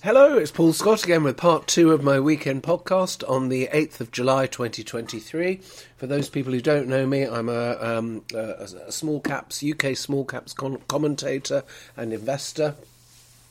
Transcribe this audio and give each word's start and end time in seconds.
Hello, 0.00 0.38
it's 0.38 0.52
Paul 0.52 0.72
Scott 0.72 1.02
again 1.02 1.24
with 1.24 1.36
part 1.36 1.66
two 1.66 1.90
of 1.90 2.04
my 2.04 2.20
weekend 2.20 2.62
podcast 2.62 3.28
on 3.28 3.48
the 3.48 3.68
8th 3.72 3.98
of 3.98 4.12
July 4.12 4.46
2023. 4.46 5.56
For 5.96 6.06
those 6.06 6.28
people 6.28 6.52
who 6.52 6.60
don't 6.60 6.86
know 6.86 7.04
me, 7.04 7.24
I'm 7.24 7.48
a, 7.48 7.76
um, 7.80 8.22
a, 8.32 8.68
a 8.86 8.92
small 8.92 9.18
caps, 9.18 9.60
UK 9.60 9.96
small 9.96 10.24
caps 10.24 10.52
con- 10.52 10.78
commentator 10.86 11.64
and 11.96 12.12
investor. 12.12 12.76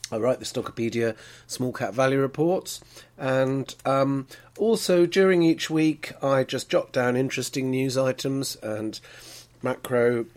I 0.10 0.16
write 0.16 0.40
the 0.40 0.46
Stockopedia 0.46 1.18
small 1.48 1.74
cap 1.74 1.94
value 1.94 2.20
reports, 2.20 2.80
and 3.18 3.76
um, 3.84 4.28
also 4.58 5.06
during 5.06 5.44
each 5.44 5.70
week, 5.70 6.14
I 6.24 6.46
just 6.46 6.70
jot 6.70 6.94
down 6.94 7.18
interesting 7.18 7.70
news 7.70 7.98
items 7.98 8.56
and 8.64 8.98
macro 9.62 10.28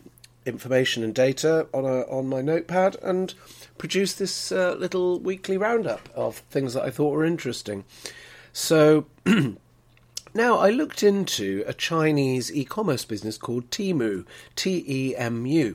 information 0.45 1.05
and 1.05 1.15
data 1.15 1.69
on 1.73 1.85
a, 1.85 2.01
on 2.11 2.29
my 2.29 2.41
notepad 2.41 2.97
and 3.01 3.33
produce 3.81 4.13
this 4.13 4.53
uh, 4.53 4.77
little 4.79 5.19
weekly 5.21 5.57
roundup 5.57 6.11
of 6.15 6.37
things 6.51 6.75
that 6.75 6.85
I 6.85 6.91
thought 6.91 7.13
were 7.13 7.25
interesting. 7.25 7.85
So 8.53 9.07
now 10.35 10.59
I 10.59 10.69
looked 10.69 11.03
into 11.03 11.65
a 11.67 11.73
Chinese 11.73 12.53
e-commerce 12.53 13.07
business 13.07 13.39
called 13.39 13.71
Temu, 13.71 14.27
T 14.55 14.85
E 14.87 15.17
M 15.17 15.47
U. 15.47 15.75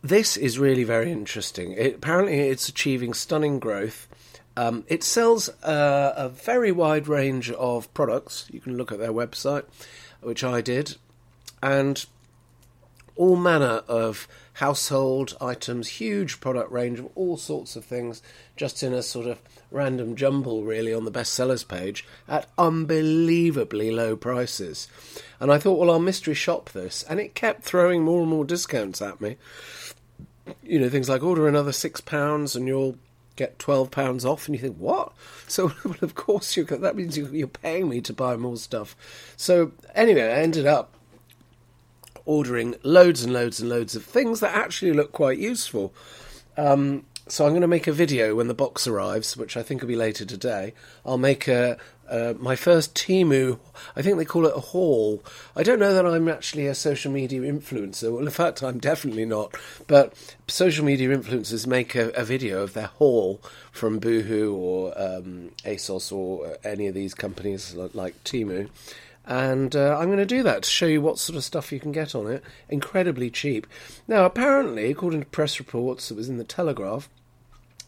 This 0.00 0.38
is 0.38 0.58
really 0.58 0.84
very 0.84 1.12
interesting. 1.12 1.72
It, 1.72 1.96
apparently, 1.96 2.38
it's 2.40 2.70
achieving 2.70 3.12
stunning 3.12 3.58
growth. 3.58 4.08
Um, 4.56 4.84
it 4.88 5.04
sells 5.04 5.50
uh, 5.62 6.14
a 6.16 6.30
very 6.30 6.72
wide 6.72 7.06
range 7.06 7.50
of 7.50 7.92
products. 7.92 8.46
You 8.50 8.60
can 8.60 8.78
look 8.78 8.90
at 8.90 8.98
their 8.98 9.12
website, 9.12 9.64
which 10.22 10.42
I 10.42 10.62
did, 10.62 10.96
and 11.62 12.06
all 13.16 13.36
manner 13.36 13.82
of 13.88 14.28
household 14.54 15.36
items, 15.40 15.88
huge 15.88 16.40
product 16.40 16.70
range 16.70 16.98
of 16.98 17.08
all 17.14 17.36
sorts 17.36 17.76
of 17.76 17.84
things, 17.84 18.22
just 18.56 18.82
in 18.82 18.92
a 18.92 19.02
sort 19.02 19.26
of 19.26 19.40
random 19.70 20.14
jumble, 20.14 20.62
really, 20.64 20.94
on 20.94 21.04
the 21.04 21.10
bestsellers 21.10 21.66
page 21.66 22.06
at 22.28 22.48
unbelievably 22.56 23.90
low 23.90 24.16
prices. 24.16 24.88
And 25.40 25.52
I 25.52 25.58
thought, 25.58 25.78
well, 25.78 25.90
I'll 25.90 25.98
mystery 25.98 26.34
shop 26.34 26.70
this, 26.70 27.02
and 27.04 27.18
it 27.20 27.34
kept 27.34 27.62
throwing 27.62 28.02
more 28.02 28.20
and 28.20 28.30
more 28.30 28.44
discounts 28.44 29.02
at 29.02 29.20
me. 29.20 29.36
You 30.62 30.78
know, 30.78 30.88
things 30.88 31.08
like 31.08 31.22
order 31.22 31.48
another 31.48 31.72
six 31.72 32.00
pounds 32.00 32.54
and 32.54 32.68
you'll 32.68 32.98
get 33.36 33.58
twelve 33.58 33.90
pounds 33.90 34.24
off, 34.24 34.46
and 34.46 34.54
you 34.54 34.60
think, 34.60 34.76
what? 34.76 35.12
So, 35.48 35.72
well, 35.84 35.96
of 36.02 36.14
course, 36.14 36.56
you 36.56 36.64
that 36.64 36.96
means 36.96 37.16
you're 37.16 37.48
paying 37.48 37.88
me 37.88 38.00
to 38.02 38.12
buy 38.12 38.36
more 38.36 38.56
stuff. 38.56 38.94
So, 39.36 39.72
anyway, 39.94 40.22
I 40.22 40.42
ended 40.42 40.66
up 40.66 40.93
ordering 42.26 42.74
loads 42.82 43.22
and 43.22 43.32
loads 43.32 43.60
and 43.60 43.68
loads 43.68 43.94
of 43.94 44.04
things 44.04 44.40
that 44.40 44.54
actually 44.54 44.92
look 44.92 45.12
quite 45.12 45.38
useful. 45.38 45.94
Um, 46.56 47.04
so 47.26 47.44
I'm 47.44 47.52
going 47.52 47.62
to 47.62 47.68
make 47.68 47.86
a 47.86 47.92
video 47.92 48.34
when 48.34 48.48
the 48.48 48.54
box 48.54 48.86
arrives, 48.86 49.36
which 49.36 49.56
I 49.56 49.62
think 49.62 49.80
will 49.80 49.88
be 49.88 49.96
later 49.96 50.24
today. 50.24 50.74
I'll 51.06 51.18
make 51.18 51.48
a 51.48 51.78
uh, 52.08 52.34
my 52.38 52.54
first 52.54 52.94
Temu. 52.94 53.58
I 53.96 54.02
think 54.02 54.18
they 54.18 54.26
call 54.26 54.44
it 54.46 54.52
a 54.54 54.60
haul. 54.60 55.24
I 55.56 55.62
don't 55.62 55.78
know 55.78 55.94
that 55.94 56.04
I'm 56.04 56.28
actually 56.28 56.66
a 56.66 56.74
social 56.74 57.10
media 57.10 57.40
influencer. 57.40 58.12
Well, 58.12 58.26
in 58.26 58.30
fact, 58.30 58.62
I'm 58.62 58.78
definitely 58.78 59.24
not. 59.24 59.54
But 59.86 60.12
social 60.46 60.84
media 60.84 61.16
influencers 61.16 61.66
make 61.66 61.94
a, 61.94 62.10
a 62.10 62.24
video 62.24 62.62
of 62.62 62.74
their 62.74 62.88
haul 62.88 63.40
from 63.72 63.98
Boohoo 64.00 64.54
or 64.54 64.92
um, 65.00 65.52
ASOS 65.64 66.12
or 66.12 66.58
any 66.62 66.88
of 66.88 66.94
these 66.94 67.14
companies 67.14 67.74
like, 67.74 67.94
like 67.94 68.24
Temu 68.24 68.68
and 69.26 69.74
uh, 69.74 69.96
I'm 69.98 70.06
going 70.06 70.18
to 70.18 70.26
do 70.26 70.42
that 70.42 70.62
to 70.62 70.70
show 70.70 70.86
you 70.86 71.00
what 71.00 71.18
sort 71.18 71.36
of 71.36 71.44
stuff 71.44 71.72
you 71.72 71.80
can 71.80 71.92
get 71.92 72.14
on 72.14 72.30
it. 72.30 72.42
Incredibly 72.68 73.30
cheap. 73.30 73.66
Now, 74.06 74.24
apparently, 74.24 74.90
according 74.90 75.20
to 75.20 75.26
press 75.26 75.58
reports 75.58 76.08
that 76.08 76.16
was 76.16 76.28
in 76.28 76.36
the 76.36 76.44
Telegraph, 76.44 77.08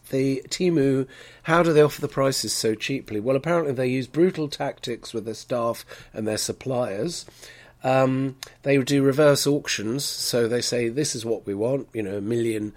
the 0.09 0.43
Temu, 0.49 1.07
how 1.43 1.63
do 1.63 1.73
they 1.73 1.81
offer 1.81 2.01
the 2.01 2.07
prices 2.07 2.53
so 2.53 2.75
cheaply? 2.75 3.19
Well, 3.19 3.35
apparently 3.35 3.73
they 3.73 3.87
use 3.87 4.07
brutal 4.07 4.47
tactics 4.47 5.13
with 5.13 5.25
their 5.25 5.33
staff 5.33 5.85
and 6.13 6.27
their 6.27 6.37
suppliers. 6.37 7.25
Um, 7.83 8.37
they 8.63 8.77
do 8.79 9.03
reverse 9.03 9.45
auctions, 9.45 10.03
so 10.03 10.47
they 10.47 10.61
say 10.61 10.89
this 10.89 11.15
is 11.15 11.25
what 11.25 11.45
we 11.45 11.53
want, 11.53 11.87
you 11.93 12.01
know, 12.01 12.17
a 12.17 12.21
million 12.21 12.73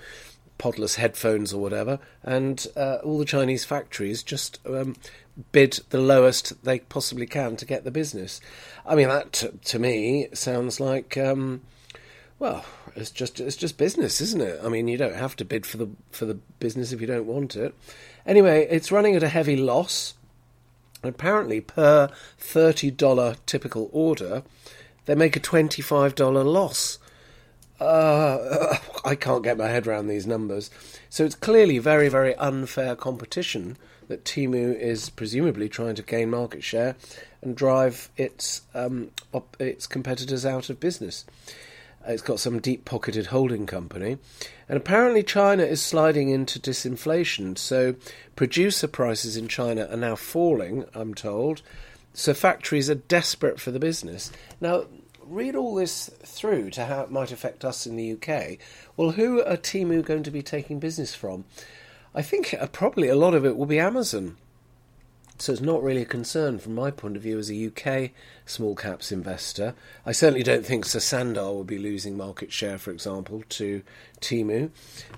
podless 0.58 0.96
headphones 0.96 1.54
or 1.54 1.62
whatever, 1.62 1.98
and 2.22 2.66
uh, 2.76 2.98
all 3.02 3.18
the 3.18 3.24
Chinese 3.24 3.64
factories 3.64 4.22
just 4.22 4.58
um, 4.66 4.94
bid 5.52 5.80
the 5.90 6.00
lowest 6.00 6.64
they 6.64 6.80
possibly 6.80 7.26
can 7.26 7.56
to 7.56 7.64
get 7.64 7.84
the 7.84 7.90
business. 7.90 8.40
I 8.86 8.94
mean, 8.94 9.08
that 9.08 9.32
to, 9.64 9.78
me 9.78 10.28
sounds 10.32 10.80
like, 10.80 11.16
um, 11.16 11.62
well, 12.38 12.64
it's 12.96 13.10
just 13.10 13.40
it's 13.40 13.56
just 13.56 13.78
business, 13.78 14.20
isn't 14.20 14.40
it? 14.42 14.60
I 14.64 14.68
mean, 14.68 14.88
you 14.88 14.96
don't 14.96 15.14
have 15.14 15.36
to 15.36 15.44
bid 15.44 15.66
for 15.66 15.76
the 15.76 15.88
for 16.10 16.26
the 16.26 16.34
business 16.58 16.92
if 16.92 17.00
you 17.00 17.06
don't 17.06 17.26
want 17.26 17.56
it. 17.56 17.74
Anyway, 18.26 18.66
it's 18.70 18.92
running 18.92 19.16
at 19.16 19.22
a 19.22 19.28
heavy 19.28 19.56
loss. 19.56 20.14
Apparently, 21.02 21.60
per 21.60 22.10
thirty 22.38 22.90
dollar 22.90 23.36
typical 23.46 23.88
order, 23.92 24.42
they 25.06 25.14
make 25.14 25.36
a 25.36 25.40
twenty 25.40 25.82
five 25.82 26.14
dollar 26.14 26.44
loss. 26.44 26.98
Uh, 27.80 28.76
I 29.04 29.14
can't 29.14 29.42
get 29.42 29.56
my 29.56 29.68
head 29.68 29.86
around 29.86 30.08
these 30.08 30.26
numbers. 30.26 30.70
So 31.08 31.24
it's 31.24 31.34
clearly 31.34 31.78
very, 31.78 32.08
very 32.08 32.34
unfair 32.36 32.94
competition 32.94 33.78
that 34.08 34.24
Temu 34.24 34.78
is 34.78 35.08
presumably 35.08 35.68
trying 35.68 35.94
to 35.94 36.02
gain 36.02 36.30
market 36.30 36.62
share 36.62 36.96
and 37.42 37.56
drive 37.56 38.10
its 38.16 38.62
um, 38.74 39.10
op- 39.32 39.56
its 39.60 39.86
competitors 39.86 40.44
out 40.44 40.68
of 40.68 40.80
business. 40.80 41.24
It's 42.06 42.22
got 42.22 42.40
some 42.40 42.60
deep 42.60 42.84
pocketed 42.84 43.26
holding 43.26 43.66
company. 43.66 44.18
And 44.68 44.76
apparently, 44.76 45.22
China 45.22 45.62
is 45.62 45.82
sliding 45.82 46.30
into 46.30 46.58
disinflation. 46.58 47.58
So, 47.58 47.94
producer 48.36 48.88
prices 48.88 49.36
in 49.36 49.48
China 49.48 49.86
are 49.90 49.96
now 49.96 50.16
falling, 50.16 50.86
I'm 50.94 51.14
told. 51.14 51.62
So, 52.14 52.32
factories 52.32 52.88
are 52.88 52.94
desperate 52.94 53.60
for 53.60 53.70
the 53.70 53.78
business. 53.78 54.32
Now, 54.60 54.86
read 55.30 55.54
all 55.54 55.76
this 55.76 56.10
through 56.24 56.70
to 56.70 56.86
how 56.86 57.02
it 57.02 57.10
might 57.10 57.30
affect 57.30 57.64
us 57.64 57.86
in 57.86 57.96
the 57.96 58.12
UK. 58.12 58.58
Well, 58.96 59.12
who 59.12 59.40
are 59.42 59.56
Temu 59.56 60.04
going 60.04 60.24
to 60.24 60.30
be 60.30 60.42
taking 60.42 60.80
business 60.80 61.14
from? 61.14 61.44
I 62.14 62.22
think 62.22 62.52
uh, 62.52 62.66
probably 62.66 63.08
a 63.08 63.14
lot 63.14 63.34
of 63.34 63.46
it 63.46 63.56
will 63.56 63.66
be 63.66 63.78
Amazon. 63.78 64.36
So 65.40 65.52
it's 65.52 65.62
not 65.62 65.82
really 65.82 66.02
a 66.02 66.06
concern 66.06 66.58
from 66.58 66.74
my 66.74 66.90
point 66.90 67.16
of 67.16 67.22
view 67.22 67.38
as 67.38 67.50
a 67.50 67.66
UK 67.66 68.10
small 68.44 68.74
caps 68.74 69.10
investor. 69.10 69.74
I 70.04 70.12
certainly 70.12 70.42
don't 70.42 70.66
think 70.66 70.84
Sosandar 70.84 71.54
will 71.54 71.64
be 71.64 71.78
losing 71.78 72.14
market 72.14 72.52
share, 72.52 72.76
for 72.76 72.90
example, 72.90 73.42
to 73.48 73.82
Temu, 74.20 74.70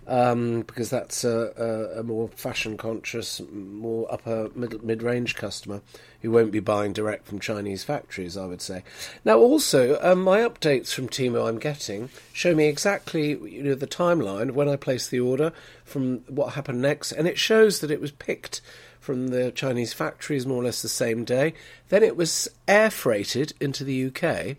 um, 0.07 0.61
because 0.63 0.91
that's 0.91 1.25
a, 1.25 1.53
a, 1.97 2.01
a, 2.01 2.03
more 2.05 2.29
fashion 2.29 2.77
conscious, 2.77 3.41
more 3.51 4.07
upper 4.13 4.49
mid 4.55 5.03
range 5.03 5.35
customer 5.35 5.83
who 6.21 6.31
won't 6.31 6.53
be 6.53 6.61
buying 6.61 6.93
direct 6.93 7.27
from 7.27 7.41
Chinese 7.41 7.83
factories, 7.83 8.37
I 8.37 8.47
would 8.47 8.63
say. 8.63 8.85
Now, 9.25 9.39
also, 9.39 9.99
um, 10.03 10.23
my 10.23 10.39
updates 10.39 10.95
from 10.95 11.09
Temu 11.09 11.49
I'm 11.49 11.59
getting 11.59 12.11
show 12.33 12.55
me 12.55 12.67
exactly 12.67 13.31
you 13.31 13.65
know 13.65 13.75
the 13.75 13.89
timeline 13.89 14.53
when 14.53 14.69
I 14.69 14.77
placed 14.77 15.11
the 15.11 15.19
order 15.19 15.53
from 15.85 16.19
what 16.29 16.53
happened 16.53 16.81
next, 16.81 17.11
and 17.11 17.27
it 17.27 17.39
shows 17.39 17.81
that 17.81 17.91
it 17.91 18.01
was 18.01 18.13
picked 18.13 18.61
from 19.03 19.29
the 19.29 19.51
Chinese 19.51 19.93
factories 19.93 20.47
more 20.47 20.63
or 20.63 20.65
less 20.65 20.81
the 20.81 20.89
same 20.89 21.25
day. 21.25 21.53
Then 21.89 22.05
it 22.05 22.17
was 22.17 22.49
air 22.69 22.89
freighted 22.89 23.53
into 23.61 23.83
the 23.83 24.07
UK. 24.07 24.57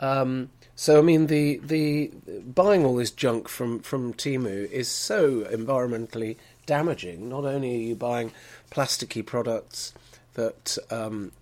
Um, 0.00 0.50
so 0.76 0.98
I 0.98 1.02
mean, 1.02 1.26
the 1.26 1.56
the 1.58 2.12
buying 2.54 2.84
all 2.84 2.96
this 2.96 3.10
junk 3.10 3.48
from 3.48 3.80
from 3.80 4.12
Temu 4.12 4.70
is 4.70 4.88
so 4.88 5.44
environmentally 5.44 6.36
damaging. 6.66 7.28
Not 7.28 7.44
only 7.46 7.74
are 7.74 7.88
you 7.88 7.96
buying 7.96 8.32
plasticky 8.70 9.24
products 9.24 9.94
that 10.34 10.76
um, 10.90 11.32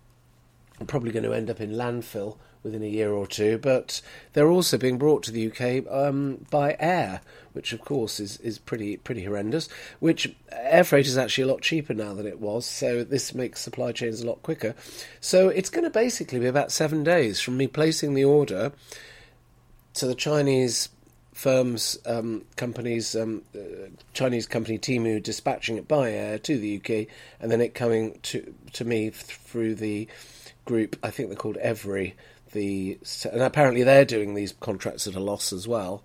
are 0.79 0.85
probably 0.85 1.11
going 1.11 1.23
to 1.23 1.33
end 1.33 1.49
up 1.49 1.59
in 1.59 1.71
landfill 1.71 2.37
within 2.63 2.83
a 2.83 2.87
year 2.87 3.11
or 3.11 3.25
two, 3.25 3.57
but 3.57 4.01
they're 4.33 4.49
also 4.49 4.77
being 4.77 4.97
brought 4.97 5.23
to 5.23 5.31
the 5.31 5.51
UK 5.51 5.85
um, 5.91 6.45
by 6.49 6.75
air, 6.79 7.21
which 7.53 7.73
of 7.73 7.81
course 7.81 8.19
is, 8.19 8.37
is 8.37 8.59
pretty 8.59 8.97
pretty 8.97 9.23
horrendous. 9.23 9.69
Which 9.99 10.33
air 10.51 10.83
freight 10.83 11.07
is 11.07 11.17
actually 11.17 11.45
a 11.45 11.47
lot 11.47 11.61
cheaper 11.61 11.93
now 11.93 12.13
than 12.13 12.27
it 12.27 12.39
was, 12.39 12.65
so 12.65 13.03
this 13.03 13.33
makes 13.33 13.61
supply 13.61 13.91
chains 13.91 14.21
a 14.21 14.27
lot 14.27 14.41
quicker. 14.43 14.75
So 15.21 15.49
it's 15.49 15.69
going 15.69 15.85
to 15.85 15.89
basically 15.89 16.39
be 16.39 16.47
about 16.47 16.71
seven 16.71 17.03
days 17.03 17.39
from 17.39 17.57
me 17.57 17.67
placing 17.67 18.13
the 18.13 18.25
order 18.25 18.71
to 19.95 20.07
the 20.07 20.15
Chinese 20.15 20.89
firms, 21.33 21.97
um, 22.05 22.43
companies, 22.57 23.15
um, 23.15 23.43
uh, 23.55 23.87
Chinese 24.13 24.45
company 24.45 24.77
Temu 24.77 25.23
dispatching 25.23 25.77
it 25.77 25.87
by 25.87 26.11
air 26.11 26.37
to 26.39 26.57
the 26.57 26.77
UK, 26.77 27.07
and 27.39 27.49
then 27.49 27.61
it 27.61 27.73
coming 27.73 28.19
to 28.23 28.53
to 28.73 28.83
me 28.83 29.09
through 29.09 29.75
the 29.75 30.07
group. 30.65 30.97
I 31.01 31.09
think 31.11 31.29
they're 31.29 31.37
called 31.37 31.57
Evri. 31.63 32.13
The 32.51 32.97
and 33.31 33.41
apparently 33.41 33.83
they're 33.83 34.05
doing 34.05 34.33
these 34.33 34.53
contracts 34.59 35.07
at 35.07 35.15
a 35.15 35.19
loss 35.19 35.53
as 35.53 35.67
well. 35.67 36.03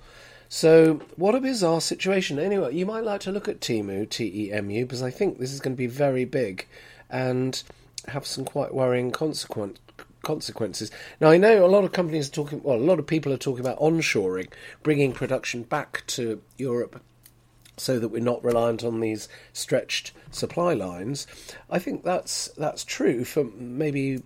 So, 0.49 1.01
what 1.17 1.35
a 1.35 1.41
bizarre 1.41 1.81
situation. 1.81 2.39
Anyway, 2.39 2.75
you 2.75 2.87
might 2.87 3.05
like 3.05 3.23
to 3.23 3.33
look 3.33 3.49
at 3.49 3.61
Temu, 3.61 4.09
T 4.09 4.31
E 4.47 4.53
M 4.53 4.71
U, 4.71 4.85
because 4.85 5.03
I 5.03 5.11
think 5.11 5.39
this 5.39 5.53
is 5.53 5.61
going 5.61 5.75
to 5.75 5.79
be 5.79 5.87
very 5.87 6.25
big 6.25 6.67
and 7.11 7.63
have 8.09 8.27
some 8.27 8.45
quite 8.45 8.75
worrying 8.75 9.11
consequent, 9.11 9.79
consequences. 10.23 10.91
Now, 11.21 11.31
I 11.31 11.39
know 11.39 11.65
a 11.65 11.67
lot 11.67 11.85
of 11.85 11.93
companies 11.93 12.29
are 12.29 12.33
talking, 12.33 12.63
well, 12.63 12.77
a 12.77 12.79
lot 12.79 12.99
of 12.99 13.07
people 13.07 13.33
are 13.33 13.39
talking 13.39 13.65
about 13.65 13.79
onshoring, 13.81 14.49
bringing 14.83 15.13
production 15.13 15.63
back 15.63 16.05
to 16.09 16.43
Europe 16.59 17.01
so 17.77 17.99
that 17.99 18.09
we're 18.09 18.23
not 18.23 18.45
reliant 18.45 18.85
on 18.85 19.01
these 19.01 19.29
stretched 19.53 20.13
supply 20.31 20.75
lines. 20.75 21.27
I 21.71 21.79
think 21.79 22.05
that's 22.05 22.49
that's 22.57 22.85
true 22.85 23.25
for 23.25 23.45
maybe 23.45 24.23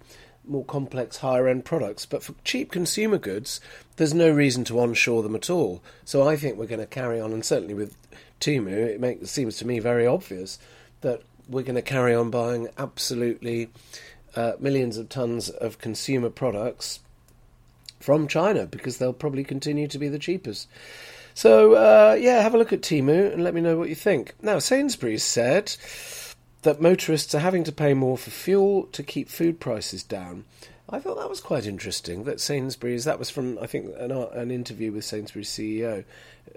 more 0.48 0.64
complex 0.64 1.18
higher 1.18 1.48
end 1.48 1.64
products, 1.64 2.06
but 2.06 2.22
for 2.22 2.34
cheap 2.44 2.72
consumer 2.72 3.18
goods, 3.18 3.60
there's 3.96 4.14
no 4.14 4.30
reason 4.30 4.64
to 4.64 4.80
onshore 4.80 5.22
them 5.22 5.34
at 5.34 5.50
all. 5.50 5.82
So 6.04 6.26
I 6.26 6.36
think 6.36 6.56
we're 6.56 6.66
going 6.66 6.80
to 6.80 6.86
carry 6.86 7.20
on, 7.20 7.32
and 7.32 7.44
certainly 7.44 7.74
with 7.74 7.96
Temu, 8.40 9.02
it, 9.02 9.28
seems 9.28 9.56
to 9.58 9.66
me 9.66 9.78
very 9.78 10.06
obvious 10.06 10.58
that 11.00 11.22
we're 11.48 11.62
going 11.62 11.74
to 11.74 11.82
carry 11.82 12.14
on 12.14 12.30
buying 12.30 12.68
absolutely 12.76 13.70
uh, 14.36 14.52
millions 14.58 14.96
of 14.96 15.08
tons 15.08 15.48
of 15.48 15.78
consumer 15.78 16.30
products 16.30 17.00
from 18.00 18.28
China 18.28 18.66
because 18.66 18.98
they'll 18.98 19.12
probably 19.12 19.44
continue 19.44 19.88
to 19.88 19.98
be 19.98 20.08
the 20.08 20.18
cheapest. 20.18 20.68
So, 21.34 21.74
uh, 21.74 22.16
yeah, 22.18 22.42
have 22.42 22.54
a 22.54 22.58
look 22.58 22.72
at 22.72 22.80
Temu 22.80 23.32
and 23.32 23.44
let 23.44 23.54
me 23.54 23.60
know 23.60 23.76
what 23.76 23.88
you 23.88 23.94
think. 23.94 24.34
Now, 24.42 24.58
Sainsbury's 24.58 25.22
said 25.22 25.74
that 26.68 26.82
motorists 26.82 27.34
are 27.34 27.38
having 27.38 27.64
to 27.64 27.72
pay 27.72 27.94
more 27.94 28.18
for 28.18 28.28
fuel 28.28 28.82
to 28.92 29.02
keep 29.02 29.30
food 29.30 29.58
prices 29.58 30.02
down. 30.02 30.44
I 30.90 31.00
thought 31.00 31.16
that 31.16 31.30
was 31.30 31.40
quite 31.40 31.64
interesting. 31.64 32.24
That 32.24 32.42
Sainsbury's, 32.42 33.04
that 33.04 33.18
was 33.18 33.30
from, 33.30 33.58
I 33.58 33.66
think, 33.66 33.94
an, 33.96 34.12
an 34.12 34.50
interview 34.50 34.92
with 34.92 35.06
Sainsbury's 35.06 35.48
CEO. 35.48 36.04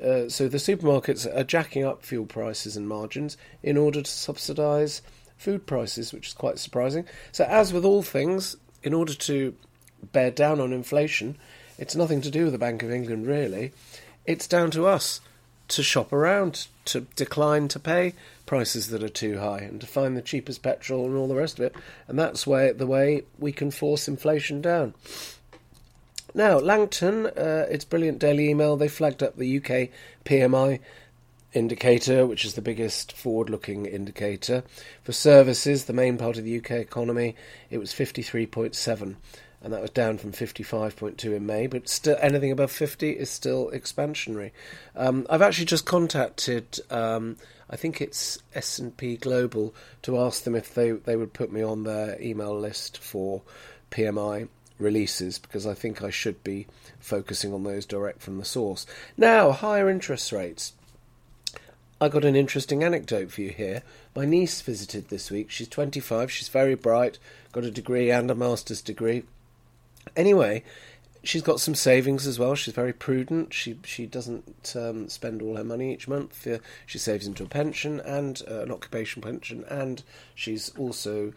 Uh, 0.04 0.28
so 0.28 0.50
the 0.50 0.58
supermarkets 0.58 1.26
are 1.34 1.46
jacking 1.46 1.86
up 1.86 2.04
fuel 2.04 2.26
prices 2.26 2.76
and 2.76 2.90
margins 2.90 3.38
in 3.64 3.78
order 3.78 4.02
to 4.02 4.12
subsidise 4.12 5.02
food 5.38 5.66
prices, 5.66 6.12
which 6.12 6.28
is 6.28 6.34
quite 6.34 6.60
surprising. 6.60 7.06
So, 7.32 7.46
as 7.46 7.72
with 7.72 7.86
all 7.86 8.02
things, 8.02 8.58
in 8.84 8.94
order 8.94 9.14
to 9.14 9.56
bear 10.12 10.30
down 10.30 10.60
on 10.60 10.74
inflation, 10.74 11.38
it's 11.78 11.96
nothing 11.96 12.20
to 12.20 12.30
do 12.30 12.44
with 12.44 12.52
the 12.52 12.60
Bank 12.60 12.84
of 12.84 12.92
England, 12.92 13.28
really. 13.28 13.72
It's 14.26 14.46
down 14.46 14.72
to 14.72 14.88
us 14.88 15.22
to 15.70 15.82
shop 15.82 16.12
around, 16.12 16.68
to 16.84 17.02
decline 17.16 17.70
to 17.70 17.80
pay 17.80 18.14
prices 18.52 18.90
that 18.90 19.02
are 19.02 19.08
too 19.08 19.40
high, 19.40 19.60
and 19.60 19.80
to 19.80 19.88
find 19.88 20.18
the 20.18 20.22
cheapest 20.22 20.62
petrol 20.62 21.06
and 21.06 21.16
all 21.16 21.30
the 21.30 21.34
rest 21.34 21.58
of 21.58 21.64
it. 21.64 21.74
And 22.10 22.20
that's 22.20 22.46
way, 22.46 22.74
the 22.74 22.86
way 22.86 23.24
we 23.40 23.54
can 23.54 23.72
force 23.72 24.10
inflation 24.10 24.60
down. 24.60 24.94
Now, 26.34 26.60
Langton, 26.60 27.28
uh, 27.28 27.68
it's 27.72 27.86
brilliant 27.86 28.20
daily 28.20 28.50
email. 28.50 28.76
They 28.76 28.90
flagged 28.90 29.24
up 29.24 29.38
the 29.38 29.56
UK 29.56 29.88
PMI 30.26 30.82
indicator, 31.54 32.28
which 32.28 32.44
is 32.44 32.56
the 32.56 32.62
biggest 32.62 33.14
forward 33.14 33.50
looking 33.50 33.86
indicator. 33.86 34.66
For 35.02 35.14
services, 35.14 35.86
the 35.86 35.94
main 35.94 36.18
part 36.18 36.38
of 36.38 36.44
the 36.44 36.58
UK 36.58 36.72
economy, 36.72 37.38
it 37.70 37.78
was 37.78 37.94
53.7 37.94 39.16
and 39.64 39.72
that 39.72 39.82
was 39.82 39.92
down 39.92 40.18
from 40.18 40.32
55.2 40.32 41.36
in 41.36 41.46
May, 41.46 41.68
but 41.68 41.88
still 41.88 42.18
anything 42.20 42.52
above 42.52 42.72
50 42.72 43.12
is 43.12 43.30
still 43.30 43.70
expansionary. 43.72 44.52
Um, 44.96 45.28
I've 45.30 45.44
actually 45.44 45.66
just 45.66 45.86
contacted, 45.86 46.80
um, 46.90 47.38
I 47.70 47.76
think 47.76 48.02
it's 48.02 48.40
S&P 48.56 49.18
Global, 49.18 49.76
to 50.02 50.18
ask 50.18 50.44
them 50.44 50.56
if 50.56 50.74
they, 50.74 50.92
they 50.92 51.16
would 51.16 51.34
put 51.34 51.52
me 51.52 51.62
on 51.62 51.84
their 51.84 52.20
email 52.20 52.58
list 52.58 52.98
for 52.98 53.44
PMI 53.92 54.48
releases 54.80 55.38
because 55.38 55.68
I 55.68 55.76
think 55.76 56.02
I 56.02 56.10
should 56.10 56.44
be 56.44 56.66
focusing 57.00 57.54
on 57.54 57.64
those 57.64 57.86
direct 57.86 58.24
from 58.24 58.40
the 58.40 58.46
source. 58.46 58.88
Now, 59.16 59.52
higher 59.52 59.90
interest 59.90 60.32
rates. 60.32 60.74
I 62.00 62.10
got 62.10 62.26
an 62.26 62.36
interesting 62.36 62.84
anecdote 62.84 63.32
for 63.32 63.42
you 63.42 63.50
here. 63.50 63.84
My 64.16 64.26
niece 64.26 64.60
visited 64.62 65.10
this 65.10 65.30
week. 65.30 65.52
She's 65.52 65.68
25, 65.68 66.32
she's 66.32 66.50
very 66.50 66.74
bright, 66.74 67.20
got 67.52 67.64
a 67.64 67.70
degree 67.70 68.10
and 68.10 68.32
a 68.32 68.34
master's 68.34 68.82
degree 68.82 69.22
Anyway, 70.16 70.64
she's 71.24 71.42
got 71.42 71.60
some 71.60 71.76
savings 71.76 72.28
as 72.28 72.40
well. 72.40 72.56
She's 72.56 72.74
very 72.74 72.94
prudent. 72.94 73.54
She 73.54 73.78
she 73.84 74.06
doesn't 74.06 74.74
um, 74.76 75.10
spend 75.10 75.42
all 75.42 75.58
her 75.58 75.64
money 75.64 75.94
each 75.94 76.08
month. 76.08 76.48
She 76.86 76.98
saves 76.98 77.28
into 77.28 77.44
a 77.44 77.48
pension 77.48 78.00
and 78.00 78.42
uh, 78.50 78.62
an 78.62 78.72
occupational 78.72 79.30
pension, 79.30 79.64
and 79.70 80.04
she's 80.36 80.76
also 80.78 81.34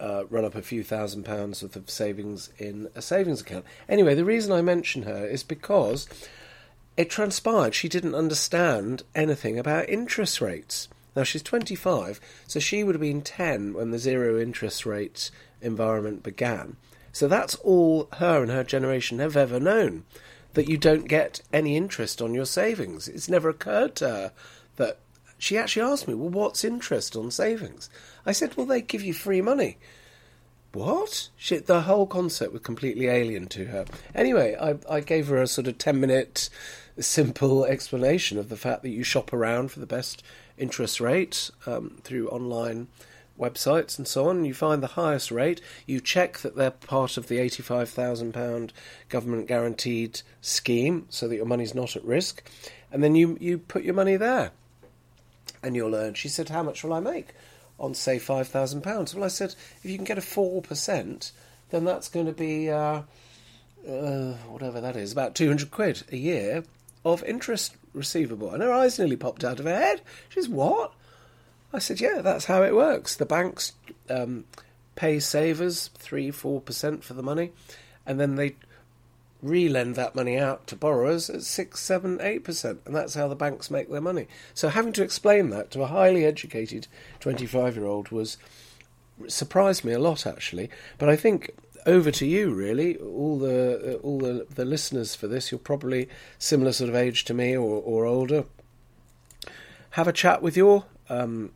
uh, 0.00 0.24
run 0.30 0.44
up 0.44 0.54
a 0.54 0.62
few 0.62 0.82
thousand 0.82 1.24
pounds 1.24 1.62
worth 1.62 1.76
of 1.76 1.90
savings 1.90 2.50
in 2.58 2.88
a 2.94 3.02
savings 3.02 3.40
account. 3.40 3.64
Anyway, 3.88 4.14
the 4.14 4.24
reason 4.24 4.52
I 4.52 4.62
mention 4.62 5.02
her 5.02 5.26
is 5.26 5.42
because 5.42 6.08
it 6.96 7.10
transpired 7.10 7.74
she 7.74 7.88
didn't 7.88 8.14
understand 8.14 9.02
anything 9.14 9.58
about 9.58 9.88
interest 9.88 10.40
rates. 10.40 10.88
Now 11.16 11.22
she's 11.22 11.42
25, 11.42 12.20
so 12.46 12.58
she 12.58 12.82
would 12.82 12.94
have 12.94 13.00
been 13.00 13.22
10 13.22 13.72
when 13.74 13.92
the 13.92 13.98
zero 13.98 14.40
interest 14.40 14.84
rate 14.84 15.30
environment 15.60 16.22
began. 16.22 16.76
So 17.14 17.28
that's 17.28 17.54
all 17.56 18.08
her 18.14 18.42
and 18.42 18.50
her 18.50 18.64
generation 18.64 19.20
have 19.20 19.36
ever 19.36 19.60
known 19.60 20.02
that 20.54 20.68
you 20.68 20.76
don't 20.76 21.06
get 21.06 21.42
any 21.52 21.76
interest 21.76 22.20
on 22.20 22.34
your 22.34 22.44
savings. 22.44 23.06
It's 23.06 23.28
never 23.28 23.48
occurred 23.48 23.94
to 23.96 24.08
her 24.08 24.32
that 24.76 24.98
she 25.38 25.56
actually 25.56 25.82
asked 25.82 26.08
me, 26.08 26.14
Well, 26.14 26.28
what's 26.28 26.64
interest 26.64 27.14
on 27.14 27.30
savings? 27.30 27.88
I 28.26 28.32
said, 28.32 28.56
Well, 28.56 28.66
they 28.66 28.82
give 28.82 29.00
you 29.00 29.14
free 29.14 29.40
money. 29.40 29.78
What? 30.72 31.28
She, 31.36 31.58
the 31.58 31.82
whole 31.82 32.08
concept 32.08 32.52
was 32.52 32.62
completely 32.62 33.06
alien 33.06 33.46
to 33.50 33.66
her. 33.66 33.84
Anyway, 34.12 34.56
I, 34.60 34.74
I 34.90 34.98
gave 34.98 35.28
her 35.28 35.40
a 35.40 35.46
sort 35.46 35.68
of 35.68 35.78
10 35.78 36.00
minute 36.00 36.50
simple 36.98 37.64
explanation 37.64 38.38
of 38.38 38.48
the 38.48 38.56
fact 38.56 38.82
that 38.82 38.90
you 38.90 39.04
shop 39.04 39.32
around 39.32 39.70
for 39.70 39.78
the 39.78 39.86
best 39.86 40.24
interest 40.58 41.00
rate 41.00 41.52
um, 41.64 41.98
through 42.02 42.28
online 42.30 42.88
websites 43.38 43.98
and 43.98 44.06
so 44.06 44.28
on, 44.28 44.44
you 44.44 44.54
find 44.54 44.82
the 44.82 44.88
highest 44.88 45.30
rate, 45.30 45.60
you 45.86 46.00
check 46.00 46.38
that 46.38 46.56
they're 46.56 46.70
part 46.70 47.16
of 47.16 47.28
the 47.28 47.38
£85,000 47.38 48.70
government 49.08 49.48
guaranteed 49.48 50.22
scheme 50.40 51.06
so 51.08 51.28
that 51.28 51.36
your 51.36 51.46
money's 51.46 51.74
not 51.74 51.96
at 51.96 52.04
risk, 52.04 52.48
and 52.92 53.02
then 53.02 53.14
you, 53.14 53.36
you 53.40 53.58
put 53.58 53.84
your 53.84 53.94
money 53.94 54.16
there 54.16 54.52
and 55.62 55.74
you'll 55.74 55.94
earn. 55.94 56.14
She 56.14 56.28
said, 56.28 56.50
How 56.50 56.62
much 56.62 56.84
will 56.84 56.92
I 56.92 57.00
make 57.00 57.34
on, 57.78 57.94
say, 57.94 58.18
£5,000? 58.18 59.14
Well, 59.14 59.24
I 59.24 59.28
said, 59.28 59.54
If 59.82 59.90
you 59.90 59.96
can 59.96 60.04
get 60.04 60.18
a 60.18 60.20
4%, 60.20 61.32
then 61.70 61.84
that's 61.84 62.08
going 62.08 62.26
to 62.26 62.32
be, 62.32 62.70
uh, 62.70 63.02
uh, 63.88 64.34
whatever 64.48 64.80
that 64.80 64.96
is, 64.96 65.10
about 65.10 65.34
200 65.34 65.70
quid 65.70 66.04
a 66.12 66.16
year 66.16 66.64
of 67.04 67.24
interest 67.24 67.76
receivable. 67.92 68.50
And 68.50 68.62
her 68.62 68.72
eyes 68.72 68.98
nearly 68.98 69.16
popped 69.16 69.44
out 69.44 69.58
of 69.58 69.66
her 69.66 69.74
head. 69.74 70.02
She's 70.28 70.48
What? 70.48 70.92
I 71.74 71.78
said, 71.80 72.00
yeah, 72.00 72.22
that's 72.22 72.44
how 72.44 72.62
it 72.62 72.74
works. 72.74 73.16
The 73.16 73.26
banks 73.26 73.72
um, 74.08 74.44
pay 74.94 75.20
savers 75.20 75.88
three, 75.98 76.30
four 76.30 76.60
percent 76.60 77.02
for 77.04 77.14
the 77.14 77.22
money, 77.22 77.52
and 78.06 78.20
then 78.20 78.36
they 78.36 78.54
re-lend 79.42 79.94
that 79.94 80.14
money 80.14 80.38
out 80.38 80.66
to 80.66 80.76
borrowers 80.76 81.28
at 81.28 81.42
six, 81.42 81.80
seven, 81.80 82.18
eight 82.22 82.44
percent, 82.44 82.80
and 82.86 82.94
that's 82.94 83.14
how 83.14 83.28
the 83.28 83.36
banks 83.36 83.70
make 83.70 83.90
their 83.90 84.00
money. 84.00 84.26
So 84.54 84.68
having 84.68 84.94
to 84.94 85.02
explain 85.02 85.50
that 85.50 85.70
to 85.72 85.82
a 85.82 85.86
highly 85.88 86.24
educated 86.24 86.86
twenty-five-year-old 87.20 88.10
was 88.10 88.38
surprised 89.28 89.84
me 89.84 89.92
a 89.92 89.98
lot, 89.98 90.26
actually. 90.26 90.70
But 90.96 91.08
I 91.08 91.16
think 91.16 91.50
over 91.86 92.10
to 92.10 92.24
you, 92.24 92.54
really. 92.54 92.96
All 92.96 93.38
the 93.38 94.00
all 94.02 94.18
the, 94.18 94.46
the 94.54 94.64
listeners 94.64 95.14
for 95.14 95.26
this, 95.26 95.50
you're 95.50 95.58
probably 95.58 96.08
similar 96.38 96.72
sort 96.72 96.88
of 96.88 96.96
age 96.96 97.24
to 97.26 97.34
me 97.34 97.54
or, 97.54 97.82
or 97.82 98.06
older. 98.06 98.44
Have 99.90 100.08
a 100.08 100.12
chat 100.12 100.40
with 100.40 100.56
your 100.56 100.86
um, 101.10 101.50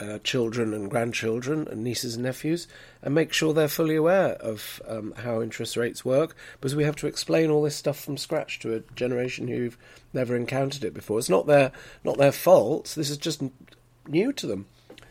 uh, 0.00 0.18
children 0.20 0.72
and 0.72 0.90
grandchildren 0.90 1.68
and 1.70 1.84
nieces 1.84 2.14
and 2.14 2.24
nephews 2.24 2.66
and 3.02 3.14
make 3.14 3.32
sure 3.32 3.52
they're 3.52 3.68
fully 3.68 3.96
aware 3.96 4.32
of 4.34 4.80
um, 4.88 5.12
how 5.18 5.42
interest 5.42 5.76
rates 5.76 6.04
work 6.04 6.34
because 6.54 6.74
we 6.74 6.84
have 6.84 6.96
to 6.96 7.06
explain 7.06 7.50
all 7.50 7.62
this 7.62 7.76
stuff 7.76 8.00
from 8.00 8.16
scratch 8.16 8.58
to 8.58 8.74
a 8.74 8.80
generation 8.94 9.48
who've 9.48 9.76
never 10.12 10.34
encountered 10.34 10.84
it 10.84 10.94
before. 10.94 11.18
It's 11.18 11.28
not 11.28 11.46
their 11.46 11.72
not 12.02 12.18
their 12.18 12.32
fault. 12.32 12.94
This 12.96 13.10
is 13.10 13.18
just 13.18 13.42
new 14.08 14.32
to 14.32 14.46
them. 14.46 14.66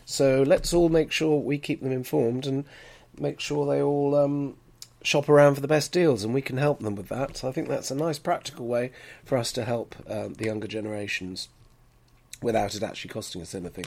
So 0.05 0.41
let's 0.41 0.73
all 0.73 0.89
make 0.89 1.11
sure 1.11 1.39
we 1.39 1.59
keep 1.59 1.81
them 1.81 1.91
informed 1.91 2.47
and 2.47 2.65
make 3.19 3.39
sure 3.39 3.65
they 3.65 3.81
all 3.81 4.15
um, 4.15 4.55
shop 5.03 5.29
around 5.29 5.55
for 5.55 5.61
the 5.61 5.67
best 5.67 5.91
deals, 5.91 6.23
and 6.23 6.33
we 6.33 6.41
can 6.41 6.57
help 6.57 6.79
them 6.79 6.95
with 6.95 7.09
that. 7.09 7.37
So 7.37 7.47
I 7.47 7.51
think 7.51 7.67
that's 7.67 7.91
a 7.91 7.95
nice 7.95 8.17
practical 8.17 8.65
way 8.65 8.91
for 9.23 9.37
us 9.37 9.51
to 9.53 9.65
help 9.65 9.95
uh, 10.09 10.29
the 10.35 10.45
younger 10.45 10.67
generations 10.67 11.49
without 12.41 12.75
it 12.75 12.83
actually 12.83 13.09
costing 13.09 13.41
us 13.41 13.53
anything. 13.53 13.85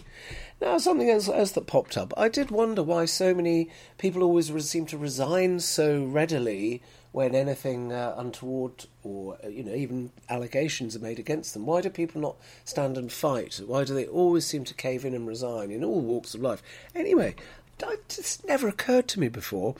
Now, 0.60 0.78
something 0.78 1.08
else, 1.08 1.28
else 1.28 1.52
that 1.52 1.66
popped 1.66 1.96
up. 1.96 2.12
I 2.16 2.28
did 2.28 2.50
wonder 2.50 2.82
why 2.82 3.06
so 3.06 3.34
many 3.34 3.70
people 3.98 4.22
always 4.22 4.52
seem 4.68 4.86
to 4.86 4.98
resign 4.98 5.60
so 5.60 6.04
readily 6.04 6.82
when 7.12 7.34
anything 7.34 7.92
uh, 7.92 8.14
untoward 8.16 8.86
or 9.02 9.38
uh, 9.44 9.48
you 9.48 9.62
know 9.62 9.74
even 9.74 10.10
allegations 10.28 10.96
are 10.96 11.00
made 11.00 11.18
against 11.18 11.54
them. 11.54 11.66
Why 11.66 11.80
do 11.80 11.90
people 11.90 12.20
not 12.20 12.36
stand 12.64 12.96
and 12.98 13.12
fight? 13.12 13.60
Why 13.64 13.84
do 13.84 13.94
they 13.94 14.06
always 14.06 14.46
seem 14.46 14.64
to 14.64 14.74
cave 14.74 15.04
in 15.04 15.14
and 15.14 15.28
resign 15.28 15.70
in 15.70 15.84
all 15.84 16.00
walks 16.00 16.34
of 16.34 16.40
life? 16.40 16.62
Anyway, 16.94 17.34
it 17.80 18.08
just 18.08 18.46
never 18.46 18.66
occurred 18.66 19.08
to 19.08 19.20
me 19.20 19.28
before, 19.28 19.74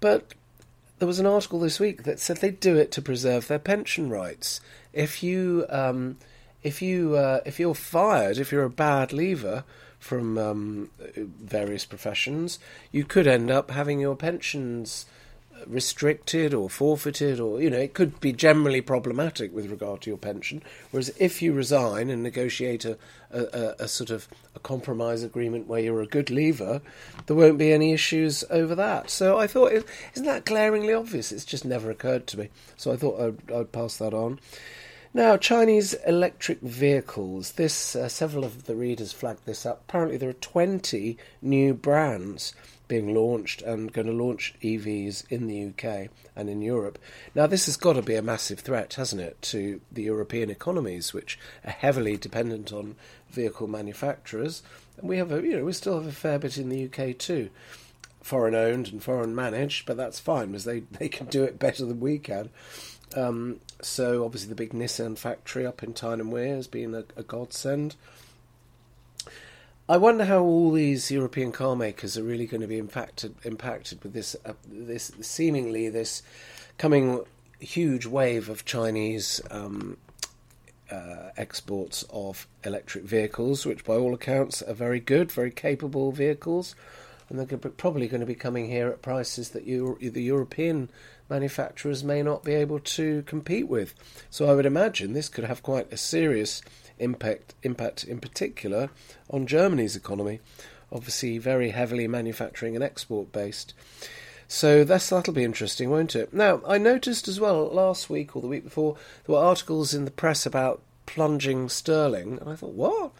but 0.00 0.34
there 0.98 1.08
was 1.08 1.20
an 1.20 1.26
article 1.26 1.60
this 1.60 1.80
week 1.80 2.02
that 2.04 2.20
said 2.20 2.38
they 2.38 2.50
do 2.50 2.76
it 2.76 2.90
to 2.92 3.02
preserve 3.02 3.48
their 3.48 3.58
pension 3.58 4.10
rights. 4.10 4.60
If 4.92 5.22
you 5.22 5.66
um, 5.68 6.18
if 6.64 6.82
you 6.82 7.16
uh, 7.16 7.40
if 7.46 7.60
you're 7.60 7.74
fired, 7.74 8.38
if 8.38 8.50
you're 8.50 8.64
a 8.64 8.70
bad 8.70 9.12
leaver 9.12 9.62
from 10.00 10.36
um, 10.36 10.90
various 11.16 11.84
professions, 11.84 12.58
you 12.90 13.04
could 13.04 13.26
end 13.26 13.50
up 13.50 13.70
having 13.70 14.00
your 14.00 14.16
pensions 14.16 15.06
restricted 15.66 16.52
or 16.52 16.68
forfeited, 16.68 17.40
or 17.40 17.60
you 17.60 17.70
know, 17.70 17.78
it 17.78 17.94
could 17.94 18.20
be 18.20 18.32
generally 18.32 18.80
problematic 18.80 19.54
with 19.54 19.70
regard 19.70 20.00
to 20.02 20.10
your 20.10 20.18
pension. 20.18 20.62
Whereas 20.90 21.10
if 21.18 21.40
you 21.40 21.52
resign 21.52 22.10
and 22.10 22.22
negotiate 22.22 22.84
a, 22.84 22.98
a, 23.30 23.84
a, 23.84 23.88
sort 23.88 24.10
of 24.10 24.28
a 24.54 24.58
compromise 24.58 25.22
agreement 25.22 25.66
where 25.66 25.80
you're 25.80 26.02
a 26.02 26.06
good 26.06 26.30
leaver, 26.30 26.80
there 27.26 27.36
won't 27.36 27.58
be 27.58 27.72
any 27.72 27.92
issues 27.92 28.44
over 28.50 28.74
that. 28.74 29.10
So 29.10 29.38
I 29.38 29.46
thought, 29.46 29.72
isn't 29.72 30.26
that 30.26 30.44
glaringly 30.44 30.92
obvious? 30.92 31.32
It's 31.32 31.44
just 31.44 31.64
never 31.64 31.90
occurred 31.90 32.26
to 32.28 32.38
me. 32.38 32.48
So 32.76 32.92
I 32.92 32.96
thought 32.96 33.20
I'd, 33.20 33.52
I'd 33.52 33.72
pass 33.72 33.96
that 33.98 34.14
on. 34.14 34.40
Now, 35.16 35.36
Chinese 35.36 35.94
electric 36.08 36.60
vehicles. 36.60 37.52
This 37.52 37.94
uh, 37.94 38.08
several 38.08 38.42
of 38.42 38.64
the 38.64 38.74
readers 38.74 39.12
flagged 39.12 39.46
this 39.46 39.64
up. 39.64 39.84
Apparently, 39.88 40.16
there 40.16 40.28
are 40.28 40.32
20 40.32 41.16
new 41.40 41.72
brands 41.72 42.52
being 42.88 43.14
launched 43.14 43.62
and 43.62 43.92
going 43.92 44.08
to 44.08 44.12
launch 44.12 44.56
EVs 44.60 45.30
in 45.30 45.46
the 45.46 45.66
UK 45.66 46.10
and 46.34 46.50
in 46.50 46.62
Europe. 46.62 46.98
Now, 47.32 47.46
this 47.46 47.66
has 47.66 47.76
got 47.76 47.92
to 47.92 48.02
be 48.02 48.16
a 48.16 48.22
massive 48.22 48.58
threat, 48.58 48.94
hasn't 48.94 49.22
it, 49.22 49.40
to 49.42 49.80
the 49.92 50.02
European 50.02 50.50
economies, 50.50 51.14
which 51.14 51.38
are 51.64 51.70
heavily 51.70 52.16
dependent 52.16 52.72
on 52.72 52.96
vehicle 53.30 53.68
manufacturers. 53.68 54.64
And 54.98 55.08
we 55.08 55.18
have, 55.18 55.30
a, 55.30 55.40
you 55.42 55.56
know, 55.56 55.64
we 55.64 55.74
still 55.74 55.94
have 55.94 56.08
a 56.08 56.12
fair 56.12 56.40
bit 56.40 56.58
in 56.58 56.70
the 56.70 56.86
UK 56.86 57.16
too, 57.16 57.50
foreign 58.20 58.56
owned 58.56 58.88
and 58.88 59.00
foreign 59.00 59.32
managed, 59.32 59.86
but 59.86 59.96
that's 59.96 60.18
fine 60.18 60.48
because 60.48 60.64
they 60.64 60.80
they 60.98 61.08
can 61.08 61.26
do 61.26 61.44
it 61.44 61.60
better 61.60 61.84
than 61.84 62.00
we 62.00 62.18
can. 62.18 62.50
Um, 63.16 63.60
so 63.80 64.24
obviously 64.24 64.48
the 64.48 64.54
big 64.54 64.72
Nissan 64.72 65.16
factory 65.16 65.66
up 65.66 65.82
in 65.82 65.92
Tyne 65.94 66.30
Wear 66.30 66.56
has 66.56 66.66
been 66.66 66.94
a, 66.94 67.04
a 67.16 67.22
godsend. 67.22 67.96
I 69.88 69.98
wonder 69.98 70.24
how 70.24 70.40
all 70.42 70.72
these 70.72 71.10
European 71.10 71.52
car 71.52 71.76
makers 71.76 72.16
are 72.16 72.22
really 72.22 72.46
going 72.46 72.62
to 72.62 72.66
be 72.66 72.78
impacted 72.78 73.34
impacted 73.44 74.02
with 74.02 74.14
this 74.14 74.34
uh, 74.46 74.54
this 74.66 75.12
seemingly 75.20 75.90
this 75.90 76.22
coming 76.78 77.20
huge 77.60 78.06
wave 78.06 78.48
of 78.48 78.64
Chinese 78.64 79.42
um, 79.50 79.98
uh, 80.90 81.30
exports 81.36 82.04
of 82.10 82.46
electric 82.64 83.04
vehicles, 83.04 83.66
which 83.66 83.84
by 83.84 83.94
all 83.94 84.14
accounts 84.14 84.62
are 84.62 84.74
very 84.74 85.00
good, 85.00 85.30
very 85.30 85.50
capable 85.50 86.12
vehicles, 86.12 86.74
and 87.28 87.38
they're 87.38 87.58
probably 87.58 88.08
going 88.08 88.20
to 88.20 88.26
be 88.26 88.34
coming 88.34 88.68
here 88.68 88.88
at 88.88 89.02
prices 89.02 89.50
that 89.50 89.66
you, 89.66 89.98
the 90.00 90.22
European 90.22 90.88
manufacturers 91.28 92.04
may 92.04 92.22
not 92.22 92.44
be 92.44 92.54
able 92.54 92.78
to 92.78 93.22
compete 93.22 93.68
with. 93.68 93.94
So 94.30 94.48
I 94.48 94.54
would 94.54 94.66
imagine 94.66 95.12
this 95.12 95.28
could 95.28 95.44
have 95.44 95.62
quite 95.62 95.92
a 95.92 95.96
serious 95.96 96.62
impact 96.98 97.54
impact 97.62 98.04
in 98.04 98.20
particular 98.20 98.88
on 99.28 99.46
Germany's 99.46 99.96
economy, 99.96 100.40
obviously 100.92 101.38
very 101.38 101.70
heavily 101.70 102.06
manufacturing 102.06 102.74
and 102.74 102.84
export 102.84 103.32
based. 103.32 103.74
So 104.46 104.84
that's 104.84 105.08
that'll 105.08 105.34
be 105.34 105.44
interesting, 105.44 105.90
won't 105.90 106.14
it? 106.14 106.32
Now 106.32 106.60
I 106.66 106.78
noticed 106.78 107.26
as 107.26 107.40
well 107.40 107.66
last 107.66 108.10
week 108.10 108.36
or 108.36 108.42
the 108.42 108.48
week 108.48 108.64
before 108.64 108.96
there 109.26 109.34
were 109.34 109.42
articles 109.42 109.94
in 109.94 110.04
the 110.04 110.10
press 110.10 110.46
about 110.46 110.82
plunging 111.06 111.68
sterling, 111.68 112.38
and 112.40 112.48
I 112.48 112.56
thought 112.56 112.74
what? 112.74 113.12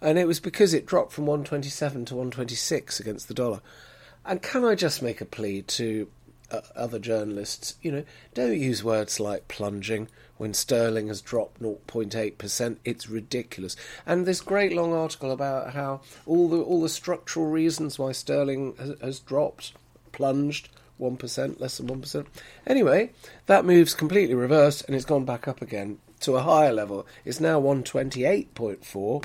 And 0.00 0.18
it 0.18 0.26
was 0.26 0.40
because 0.40 0.72
it 0.72 0.86
dropped 0.86 1.12
from 1.12 1.26
127 1.26 2.06
to 2.06 2.14
126 2.14 3.00
against 3.00 3.28
the 3.28 3.34
dollar. 3.34 3.60
And 4.24 4.42
can 4.42 4.64
I 4.64 4.74
just 4.74 5.02
make 5.02 5.20
a 5.20 5.26
plea 5.26 5.62
to 5.62 6.08
uh, 6.50 6.60
other 6.74 6.98
journalists, 6.98 7.76
you 7.82 7.92
know, 7.92 8.04
don't 8.34 8.58
use 8.58 8.82
words 8.82 9.20
like 9.20 9.48
plunging 9.48 10.08
when 10.36 10.54
sterling 10.54 11.08
has 11.08 11.20
dropped 11.20 11.62
0.8%. 11.62 12.76
It's 12.84 13.08
ridiculous. 13.08 13.76
And 14.06 14.26
this 14.26 14.40
great 14.40 14.72
long 14.72 14.92
article 14.92 15.30
about 15.30 15.74
how 15.74 16.00
all 16.26 16.48
the 16.48 16.60
all 16.60 16.82
the 16.82 16.88
structural 16.88 17.46
reasons 17.46 17.98
why 17.98 18.12
sterling 18.12 18.74
has, 18.78 18.94
has 19.00 19.20
dropped, 19.20 19.72
plunged. 20.12 20.68
1%, 21.00 21.58
less 21.58 21.78
than 21.78 21.88
1%. 21.88 22.26
Anyway, 22.66 23.10
that 23.46 23.64
move's 23.64 23.94
completely 23.94 24.34
reversed 24.34 24.84
and 24.86 24.94
it's 24.94 25.06
gone 25.06 25.24
back 25.24 25.48
up 25.48 25.62
again 25.62 25.96
to 26.20 26.36
a 26.36 26.42
higher 26.42 26.74
level. 26.74 27.06
It's 27.24 27.40
now 27.40 27.58
128.4. 27.58 29.24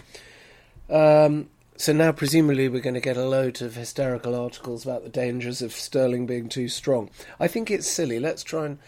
Um, 0.89 1.49
so 1.77 1.91
now, 1.91 2.11
presumably, 2.11 2.69
we're 2.69 2.81
going 2.81 2.93
to 2.93 3.01
get 3.01 3.17
a 3.17 3.25
load 3.25 3.61
of 3.61 3.75
hysterical 3.75 4.35
articles 4.35 4.85
about 4.85 5.03
the 5.03 5.09
dangers 5.09 5.61
of 5.61 5.73
sterling 5.73 6.25
being 6.25 6.47
too 6.47 6.69
strong. 6.69 7.09
I 7.39 7.47
think 7.47 7.69
it's 7.69 7.87
silly. 7.87 8.19
Let's 8.19 8.43
try 8.43 8.65
and 8.65 8.79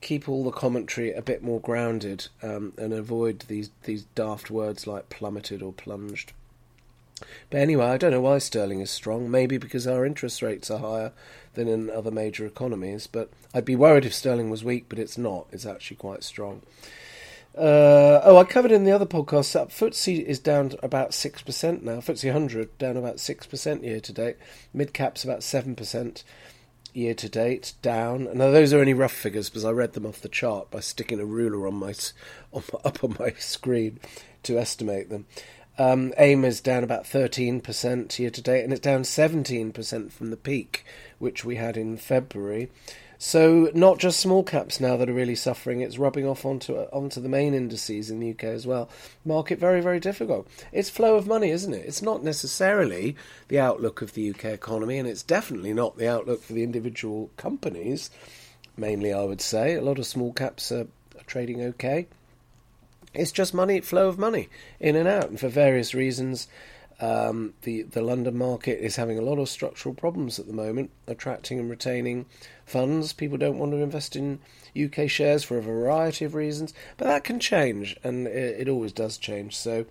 keep 0.00 0.28
all 0.28 0.44
the 0.44 0.50
commentary 0.50 1.12
a 1.12 1.20
bit 1.20 1.42
more 1.42 1.60
grounded 1.60 2.28
um, 2.42 2.72
and 2.78 2.94
avoid 2.94 3.40
these 3.40 3.70
these 3.82 4.04
daft 4.14 4.50
words 4.50 4.86
like 4.86 5.10
plummeted 5.10 5.60
or 5.60 5.72
plunged. 5.72 6.32
But 7.50 7.60
anyway, 7.60 7.84
I 7.84 7.98
don't 7.98 8.12
know 8.12 8.22
why 8.22 8.38
sterling 8.38 8.80
is 8.80 8.90
strong. 8.90 9.30
Maybe 9.30 9.58
because 9.58 9.86
our 9.86 10.06
interest 10.06 10.40
rates 10.40 10.70
are 10.70 10.78
higher 10.78 11.12
than 11.54 11.68
in 11.68 11.90
other 11.90 12.10
major 12.10 12.46
economies. 12.46 13.06
But 13.06 13.28
I'd 13.52 13.66
be 13.66 13.76
worried 13.76 14.06
if 14.06 14.14
sterling 14.14 14.48
was 14.48 14.64
weak, 14.64 14.86
but 14.88 14.98
it's 14.98 15.18
not. 15.18 15.46
It's 15.52 15.66
actually 15.66 15.98
quite 15.98 16.24
strong. 16.24 16.62
Uh, 17.56 18.20
oh, 18.22 18.36
I 18.36 18.44
covered 18.44 18.70
in 18.70 18.84
the 18.84 18.92
other 18.92 19.06
podcast 19.06 19.52
that 19.52 19.70
FTSE 19.70 20.22
is 20.22 20.38
down 20.38 20.72
about 20.82 21.10
6% 21.10 21.82
now. 21.82 21.96
FTSE 21.96 22.24
100 22.24 22.78
down 22.78 22.96
about 22.96 23.16
6% 23.16 23.82
year 23.82 24.00
to 24.00 24.12
date. 24.12 24.36
Mid 24.72 24.94
cap's 24.94 25.24
about 25.24 25.40
7% 25.40 26.22
year 26.94 27.14
to 27.14 27.28
date 27.28 27.74
down. 27.82 28.28
Now, 28.34 28.50
those 28.50 28.72
are 28.72 28.78
only 28.78 28.94
rough 28.94 29.12
figures 29.12 29.48
because 29.48 29.64
I 29.64 29.70
read 29.70 29.94
them 29.94 30.06
off 30.06 30.20
the 30.20 30.28
chart 30.28 30.70
by 30.70 30.80
sticking 30.80 31.20
a 31.20 31.24
ruler 31.24 31.66
on 31.66 31.74
my, 31.74 31.94
on 32.52 32.62
my 32.72 32.80
up 32.84 33.02
on 33.02 33.16
my 33.18 33.32
screen 33.38 33.98
to 34.44 34.58
estimate 34.58 35.10
them. 35.10 35.26
Um, 35.78 36.12
AIM 36.18 36.44
is 36.44 36.60
down 36.60 36.84
about 36.84 37.04
13% 37.04 38.18
year 38.18 38.30
to 38.30 38.42
date, 38.42 38.64
and 38.64 38.72
it's 38.72 38.82
down 38.82 39.02
17% 39.02 40.12
from 40.12 40.30
the 40.30 40.36
peak, 40.36 40.84
which 41.18 41.44
we 41.44 41.56
had 41.56 41.76
in 41.76 41.96
February. 41.96 42.70
So 43.22 43.70
not 43.74 43.98
just 43.98 44.18
small 44.18 44.42
caps 44.42 44.80
now 44.80 44.96
that 44.96 45.10
are 45.10 45.12
really 45.12 45.34
suffering; 45.34 45.82
it's 45.82 45.98
rubbing 45.98 46.26
off 46.26 46.46
onto 46.46 46.74
onto 46.74 47.20
the 47.20 47.28
main 47.28 47.52
indices 47.52 48.10
in 48.10 48.18
the 48.18 48.30
UK 48.30 48.44
as 48.44 48.66
well. 48.66 48.88
Market 49.26 49.58
very 49.58 49.82
very 49.82 50.00
difficult. 50.00 50.48
It's 50.72 50.88
flow 50.88 51.16
of 51.16 51.26
money, 51.26 51.50
isn't 51.50 51.74
it? 51.74 51.84
It's 51.84 52.00
not 52.00 52.24
necessarily 52.24 53.16
the 53.48 53.60
outlook 53.60 54.00
of 54.00 54.14
the 54.14 54.30
UK 54.30 54.46
economy, 54.46 54.96
and 54.96 55.06
it's 55.06 55.22
definitely 55.22 55.74
not 55.74 55.98
the 55.98 56.08
outlook 56.08 56.42
for 56.42 56.54
the 56.54 56.62
individual 56.62 57.28
companies. 57.36 58.10
Mainly, 58.74 59.12
I 59.12 59.24
would 59.24 59.42
say 59.42 59.74
a 59.74 59.82
lot 59.82 59.98
of 59.98 60.06
small 60.06 60.32
caps 60.32 60.72
are, 60.72 60.86
are 61.18 61.24
trading 61.26 61.60
okay. 61.60 62.06
It's 63.12 63.32
just 63.32 63.52
money, 63.52 63.82
flow 63.82 64.08
of 64.08 64.18
money 64.18 64.48
in 64.78 64.96
and 64.96 65.06
out, 65.06 65.28
and 65.28 65.38
for 65.38 65.48
various 65.48 65.92
reasons. 65.92 66.48
Um, 67.00 67.54
the 67.62 67.82
the 67.82 68.02
London 68.02 68.36
market 68.36 68.78
is 68.78 68.96
having 68.96 69.18
a 69.18 69.22
lot 69.22 69.38
of 69.38 69.48
structural 69.48 69.94
problems 69.94 70.38
at 70.38 70.46
the 70.46 70.52
moment, 70.52 70.90
attracting 71.06 71.58
and 71.58 71.70
retaining 71.70 72.26
funds. 72.66 73.14
People 73.14 73.38
don't 73.38 73.58
want 73.58 73.72
to 73.72 73.78
invest 73.78 74.16
in 74.16 74.38
UK 74.80 75.08
shares 75.08 75.42
for 75.42 75.56
a 75.56 75.62
variety 75.62 76.26
of 76.26 76.34
reasons, 76.34 76.74
but 76.98 77.06
that 77.06 77.24
can 77.24 77.40
change, 77.40 77.96
and 78.04 78.26
it, 78.26 78.60
it 78.60 78.68
always 78.68 78.92
does 78.92 79.16
change. 79.16 79.56
So, 79.56 79.86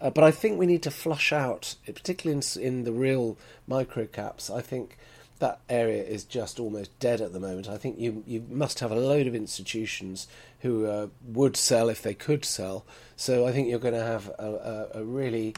uh, 0.00 0.08
but 0.08 0.24
I 0.24 0.30
think 0.30 0.58
we 0.58 0.64
need 0.66 0.82
to 0.84 0.90
flush 0.90 1.30
out, 1.30 1.76
particularly 1.84 2.42
in, 2.56 2.62
in 2.62 2.84
the 2.84 2.92
real 2.92 3.36
micro 3.66 4.06
caps. 4.06 4.48
I 4.48 4.62
think 4.62 4.96
that 5.38 5.60
area 5.68 6.02
is 6.02 6.24
just 6.24 6.58
almost 6.58 6.98
dead 6.98 7.20
at 7.20 7.34
the 7.34 7.40
moment. 7.40 7.68
I 7.68 7.76
think 7.76 7.98
you 7.98 8.24
you 8.26 8.46
must 8.48 8.80
have 8.80 8.90
a 8.90 8.96
load 8.96 9.26
of 9.26 9.34
institutions 9.34 10.26
who 10.60 10.86
uh, 10.86 11.08
would 11.22 11.56
sell 11.56 11.90
if 11.90 12.00
they 12.00 12.14
could 12.14 12.46
sell. 12.46 12.86
So 13.14 13.46
I 13.46 13.52
think 13.52 13.68
you're 13.68 13.78
going 13.78 13.94
to 13.94 14.02
have 14.02 14.28
a, 14.38 14.88
a, 14.94 15.00
a 15.00 15.04
really 15.04 15.54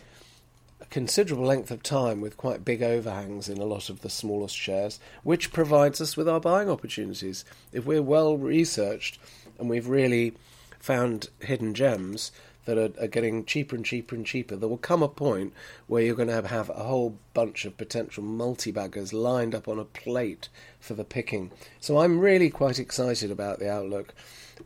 considerable 0.91 1.45
length 1.45 1.71
of 1.71 1.83
time 1.83 2.21
with 2.21 2.37
quite 2.37 2.65
big 2.65 2.83
overhangs 2.83 3.49
in 3.49 3.59
a 3.59 3.65
lot 3.65 3.91
of 3.91 4.01
the 4.01 4.11
smallest 4.11 4.57
shares, 4.57 4.99
which 5.23 5.53
provides 5.53 6.01
us 6.01 6.17
with 6.17 6.29
our 6.29 6.41
buying 6.41 6.69
opportunities. 6.69 7.45
If 7.73 7.85
we're 7.85 8.03
well 8.03 8.37
researched 8.37 9.19
and 9.59 9.69
we've 9.69 9.89
really 9.89 10.35
found 10.79 11.29
hidden 11.41 11.75
gems 11.75 12.33
that 12.65 12.79
are, 12.79 13.03
are 13.03 13.09
getting 13.09 13.45
cheaper 13.45 13.77
and 13.77 13.85
cheaper 13.85 14.15
and 14.15 14.27
cheaper, 14.27 14.57
there 14.57 14.69
will 14.69 14.77
come 14.77 15.03
a 15.03 15.09
point 15.09 15.53
where 15.87 16.03
you're 16.03 16.15
going 16.15 16.29
to 16.29 16.35
have, 16.35 16.47
have 16.47 16.71
a 16.71 16.75
whole 16.75 17.19
bunch 17.35 17.65
of 17.65 17.77
potential 17.77 18.23
multi 18.23 18.71
baggers 18.71 19.13
lined 19.13 19.55
up 19.55 19.69
on 19.69 19.79
a 19.79 19.85
plate 19.85 20.49
for 20.81 20.95
the 20.95 21.05
picking. 21.05 21.51
So 21.81 21.99
I'm 21.99 22.21
really 22.21 22.51
quite 22.51 22.79
excited 22.79 23.31
about 23.31 23.59
the 23.59 23.71
outlook. 23.71 24.15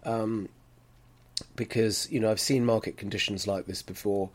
Um, 0.04 0.48
because 1.56 2.10
you 2.10 2.20
know 2.20 2.30
I've 2.30 2.40
seen 2.40 2.64
market 2.64 2.96
conditions 2.96 3.46
like 3.46 3.66
this 3.66 3.82
before, 3.82 4.30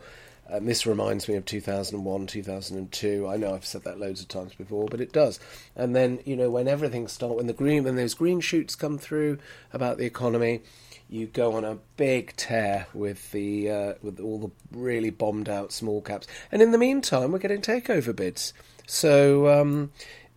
and 0.49 0.67
this 0.67 0.85
reminds 0.85 1.27
me 1.27 1.35
of 1.35 1.45
2001, 1.45 2.27
2002. 2.27 3.27
I 3.27 3.37
know 3.37 3.53
I've 3.53 3.65
said 3.65 3.83
that 3.83 3.99
loads 3.99 4.21
of 4.21 4.27
times 4.27 4.53
before, 4.53 4.87
but 4.89 5.01
it 5.01 5.11
does. 5.11 5.39
And 5.75 5.95
then, 5.95 6.19
you 6.25 6.35
know, 6.35 6.49
when 6.49 6.67
everything 6.67 7.07
starts, 7.07 7.35
when 7.35 7.47
the 7.47 7.53
green, 7.53 7.83
when 7.83 7.95
those 7.95 8.13
green 8.13 8.39
shoots 8.39 8.75
come 8.75 8.97
through 8.97 9.39
about 9.73 9.97
the 9.97 10.05
economy, 10.05 10.61
you 11.09 11.27
go 11.27 11.53
on 11.53 11.63
a 11.63 11.77
big 11.95 12.35
tear 12.35 12.87
with 12.93 13.31
the 13.31 13.69
uh, 13.69 13.93
with 14.01 14.19
all 14.19 14.39
the 14.39 14.51
really 14.77 15.09
bombed 15.09 15.49
out 15.49 15.71
small 15.71 16.01
caps. 16.01 16.27
And 16.51 16.61
in 16.61 16.71
the 16.71 16.77
meantime, 16.77 17.31
we're 17.31 17.39
getting 17.39 17.61
takeover 17.61 18.15
bids. 18.15 18.53
So 18.85 19.47
um, 19.47 19.91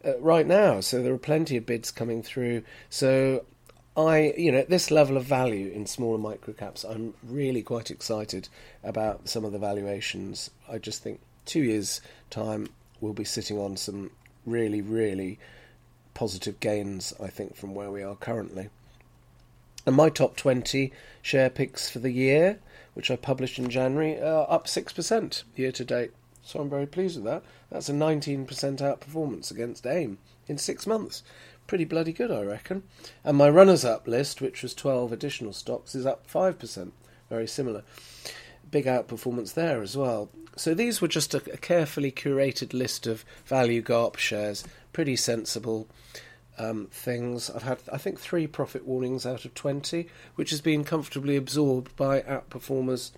uh, 0.05 0.19
right 0.21 0.47
now, 0.47 0.81
so 0.81 1.03
there 1.03 1.13
are 1.13 1.19
plenty 1.19 1.57
of 1.57 1.67
bids 1.67 1.91
coming 1.91 2.23
through. 2.23 2.63
So 2.89 3.45
I, 3.97 4.35
you 4.37 4.53
know, 4.53 4.59
at 4.59 4.71
this 4.71 4.91
level 4.91 5.17
of 5.17 5.25
value 5.25 5.71
in 5.71 5.87
smaller 5.87 6.19
microcaps, 6.19 6.85
I'm 6.89 7.15
really 7.23 7.63
quite 7.63 7.91
excited 7.91 8.49
about 8.85 9.29
some 9.29 9.45
of 9.45 9.53
the 9.53 9.59
valuations. 9.59 10.51
I 10.69 10.79
just 10.79 11.03
think 11.03 11.21
two 11.45 11.63
years' 11.63 12.01
time 12.31 12.69
we'll 13.01 13.13
be 13.13 13.25
sitting 13.25 13.59
on 13.59 13.77
some 13.77 14.11
really, 14.47 14.81
really 14.81 15.39
positive 16.15 16.61
gains, 16.61 17.13
I 17.21 17.29
think, 17.29 17.57
from 17.57 17.75
where 17.75 17.91
we 17.91 18.03
are 18.03 18.15
currently. 18.15 18.69
And 19.87 19.97
my 19.97 20.09
top 20.09 20.37
20 20.37 20.93
share 21.23 21.51
picks 21.51 21.91
for 21.91 21.99
the 21.99 22.11
year, 22.11 22.59
which 22.95 23.11
I 23.11 23.17
published 23.17 23.59
in 23.59 23.71
January, 23.71 24.21
are 24.21 24.47
up 24.49 24.67
6% 24.67 25.43
year 25.57 25.73
to 25.73 25.85
date. 25.85 26.13
So 26.43 26.61
I'm 26.61 26.71
very 26.71 26.87
pleased 26.87 27.17
with 27.17 27.25
that. 27.25 27.43
That's 27.71 27.89
a 27.89 27.93
19% 27.93 28.47
outperformance 28.47 29.51
against 29.51 29.87
AIM 29.87 30.19
in 30.47 30.59
six 30.59 30.87
months. 30.87 31.23
Pretty 31.71 31.85
bloody 31.85 32.13
good, 32.13 32.33
I 32.33 32.43
reckon. 32.43 32.83
And 33.23 33.37
my 33.37 33.49
runners 33.49 33.85
up 33.85 34.09
list, 34.09 34.41
which 34.41 34.65
was 34.65 34.75
12 34.75 35.13
additional 35.13 35.53
stocks, 35.53 35.95
is 35.95 36.05
up 36.05 36.29
5%. 36.29 36.91
Very 37.29 37.47
similar. 37.47 37.85
Big 38.69 38.87
outperformance 38.87 39.55
there 39.55 39.81
as 39.81 39.97
well. 39.97 40.31
So 40.57 40.75
these 40.75 41.01
were 41.01 41.07
just 41.07 41.33
a, 41.33 41.37
a 41.53 41.57
carefully 41.57 42.11
curated 42.11 42.75
list 42.75 43.07
of 43.07 43.25
value 43.47 43.83
GARP 43.83 44.17
shares. 44.17 44.65
Pretty 44.93 45.15
sensible 45.15 45.87
um, 46.59 46.89
things. 46.91 47.49
I've 47.49 47.63
had, 47.63 47.79
I 47.93 47.99
think, 47.99 48.19
three 48.19 48.49
profit 48.49 48.85
warnings 48.85 49.25
out 49.25 49.45
of 49.45 49.55
20, 49.55 50.09
which 50.35 50.51
has 50.51 50.61
been 50.61 50.83
comfortably 50.83 51.37
absorbed 51.37 51.95
by 51.95 52.23
outperformers 52.23 53.13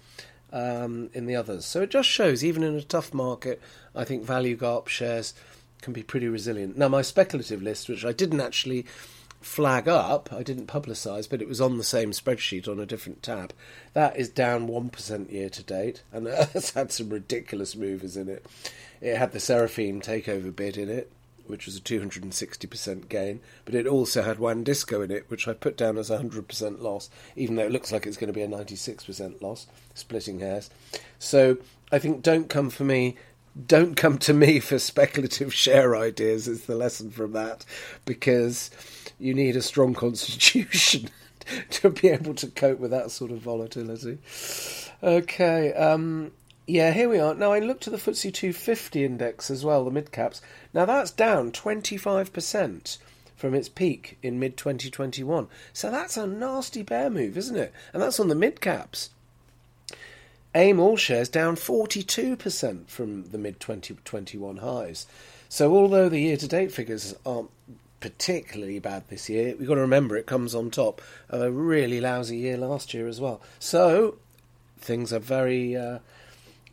um, 0.53 1.09
in 1.15 1.25
the 1.25 1.37
others. 1.37 1.65
So 1.65 1.81
it 1.81 1.89
just 1.89 2.11
shows, 2.11 2.45
even 2.45 2.63
in 2.63 2.75
a 2.75 2.83
tough 2.83 3.15
market, 3.15 3.63
I 3.95 4.05
think 4.05 4.25
value 4.25 4.57
GARP 4.57 4.89
shares 4.89 5.33
can 5.83 5.93
be 5.93 6.03
pretty 6.03 6.29
resilient. 6.29 6.79
Now, 6.79 6.89
my 6.89 7.03
speculative 7.03 7.63
list, 7.63 7.89
which 7.89 8.05
I 8.05 8.13
didn't 8.13 8.41
actually 8.41 8.87
flag 9.41 9.89
up, 9.89 10.33
I 10.33 10.43
didn't 10.43 10.69
publicise, 10.69 11.29
but 11.29 11.43
it 11.43 11.49
was 11.49 11.61
on 11.61 11.77
the 11.77 11.85
same 11.85 12.13
spreadsheet 12.13 12.69
on 12.69 12.81
a 12.81 12.87
different 12.87 13.23
tab. 13.23 13.53
That 13.93 14.17
is 14.17 14.29
down 14.29 14.69
1% 14.69 15.31
year 15.31 15.51
to 15.51 15.63
date, 15.63 16.03
and 16.13 16.27
uh, 16.29 16.47
it's 16.55 16.71
had 16.71 16.93
some 16.93 17.11
ridiculous 17.11 17.77
movers 17.77 18.17
in 18.17 18.29
it. 18.29 18.47
It 19.01 19.17
had 19.17 19.33
the 19.33 19.41
Seraphine 19.41 20.01
takeover 20.01 20.55
bid 20.55 20.77
in 20.77 20.89
it, 20.89 21.11
which 21.47 21.67
was 21.67 21.77
a 21.77 21.81
260% 21.81 23.09
gain, 23.09 23.41
but 23.65 23.75
it 23.75 23.87
also 23.87 24.23
had 24.23 24.39
WANdisco 24.39 25.05
in 25.05 25.11
it, 25.11 25.29
which 25.29 25.49
I 25.49 25.55
put 25.55 25.77
down 25.77 25.99
as 25.99 26.09
a 26.09 26.19
100% 26.19 26.81
loss, 26.81 27.11
even 27.35 27.57
though 27.57 27.65
it 27.65 27.73
looks 27.73 27.91
like 27.91 28.07
it's 28.07 28.17
going 28.17 28.29
to 28.29 28.33
be 28.33 28.43
a 28.43 28.49
96% 28.49 29.43
loss, 29.43 29.67
splitting 29.95 30.39
hairs. 30.39 30.71
So 31.19 31.59
I 31.91 31.99
think 31.99 32.23
don't 32.23 32.49
come 32.49 32.71
for 32.71 32.85
me. 32.85 33.17
Don't 33.67 33.97
come 33.97 34.17
to 34.19 34.33
me 34.33 34.61
for 34.61 34.79
speculative 34.79 35.53
share 35.53 35.95
ideas, 35.95 36.49
is 36.49 36.65
the 36.65 36.75
lesson 36.75 37.11
from 37.11 37.33
that, 37.33 37.67
because 38.07 38.71
you 39.19 39.35
need 39.35 39.57
a 39.57 39.63
strong 39.63 39.93
constitution 39.93 41.11
to 41.71 41.91
be 41.91 42.09
able 42.09 42.35
to 42.35 42.47
cope 42.47 42.79
with 42.79 42.91
that 42.93 43.11
sort 43.11 43.31
of 43.31 43.39
volatility. 43.39 44.19
Okay, 45.03 45.73
um, 45.75 46.33
yeah, 46.67 46.93
here 46.93 47.09
we 47.09 47.19
are. 47.19 47.35
Now 47.35 47.53
I 47.53 47.59
looked 47.59 47.87
at 47.87 47.93
the 47.93 47.99
FTSE 47.99 48.33
250 48.33 49.05
index 49.05 49.51
as 49.51 49.65
well, 49.65 49.85
the 49.85 49.91
mid 49.91 50.13
caps. 50.13 50.41
Now 50.73 50.85
that's 50.85 51.11
down 51.11 51.53
25% 51.53 52.99
from 53.37 53.55
its 53.55 53.69
peak 53.69 54.19
in 54.23 54.39
mid 54.39 54.57
2021. 54.57 55.49
So 55.73 55.91
that's 55.91 56.17
a 56.17 56.27
nasty 56.27 56.83
bear 56.83 57.11
move, 57.11 57.37
isn't 57.37 57.57
it? 57.57 57.73
And 57.93 58.01
that's 58.01 58.21
on 58.21 58.29
the 58.29 58.35
mid 58.35 58.61
caps. 58.61 59.11
AIM 60.55 60.81
all 60.81 60.97
shares 60.97 61.29
down 61.29 61.57
42% 61.57 62.89
from 62.89 63.25
the 63.31 63.39
mid 63.39 63.59
2021 63.59 64.59
highs. 64.59 65.07
So 65.49 65.75
although 65.75 66.09
the 66.09 66.21
year 66.21 66.37
to 66.37 66.49
date 66.49 66.73
figures 66.73 67.15
aren't 67.25 67.51
particularly 68.01 68.79
bad 68.79 69.05
this 69.09 69.29
year, 69.31 69.55
we've 69.57 69.69
got 69.69 69.77
to 69.77 69.81
remember 69.81 70.17
it 70.17 70.27
comes 70.27 70.55
on 70.55 70.71
top 70.71 71.01
of 71.29 71.41
a 71.41 71.51
really 71.51 72.01
lousy 72.01 72.37
year 72.37 72.57
last 72.57 72.93
year 72.93 73.09
as 73.09 73.21
well. 73.21 73.41
So 73.59 74.17
things 74.79 75.13
are 75.13 75.19
very 75.19 75.77
uh, 75.77 76.01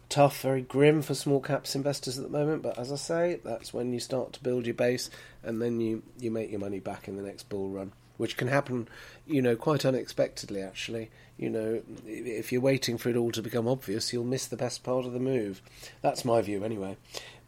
tough, 0.09 0.41
very 0.41 0.61
grim 0.61 1.01
for 1.01 1.13
small 1.13 1.39
caps 1.39 1.75
investors 1.75 2.17
at 2.17 2.23
the 2.23 2.37
moment. 2.37 2.63
But 2.63 2.77
as 2.77 2.91
I 2.91 2.95
say, 2.95 3.39
that's 3.43 3.73
when 3.73 3.93
you 3.93 3.99
start 3.99 4.33
to 4.33 4.43
build 4.43 4.65
your 4.65 4.73
base, 4.73 5.09
and 5.43 5.61
then 5.61 5.79
you 5.79 6.03
you 6.19 6.31
make 6.31 6.51
your 6.51 6.59
money 6.59 6.79
back 6.79 7.07
in 7.07 7.15
the 7.15 7.23
next 7.23 7.47
bull 7.47 7.69
run, 7.69 7.93
which 8.19 8.35
can 8.35 8.49
happen, 8.49 8.89
you 9.25 9.41
know, 9.41 9.55
quite 9.55 9.85
unexpectedly. 9.85 10.61
Actually, 10.61 11.09
you 11.37 11.49
know, 11.49 11.81
if 12.05 12.51
you're 12.51 12.59
waiting 12.59 12.97
for 12.97 13.07
it 13.07 13.15
all 13.15 13.31
to 13.31 13.41
become 13.41 13.65
obvious, 13.65 14.11
you'll 14.11 14.25
miss 14.25 14.45
the 14.45 14.57
best 14.57 14.83
part 14.83 15.05
of 15.05 15.13
the 15.13 15.21
move. 15.21 15.61
That's 16.01 16.25
my 16.25 16.41
view, 16.41 16.65
anyway. 16.65 16.97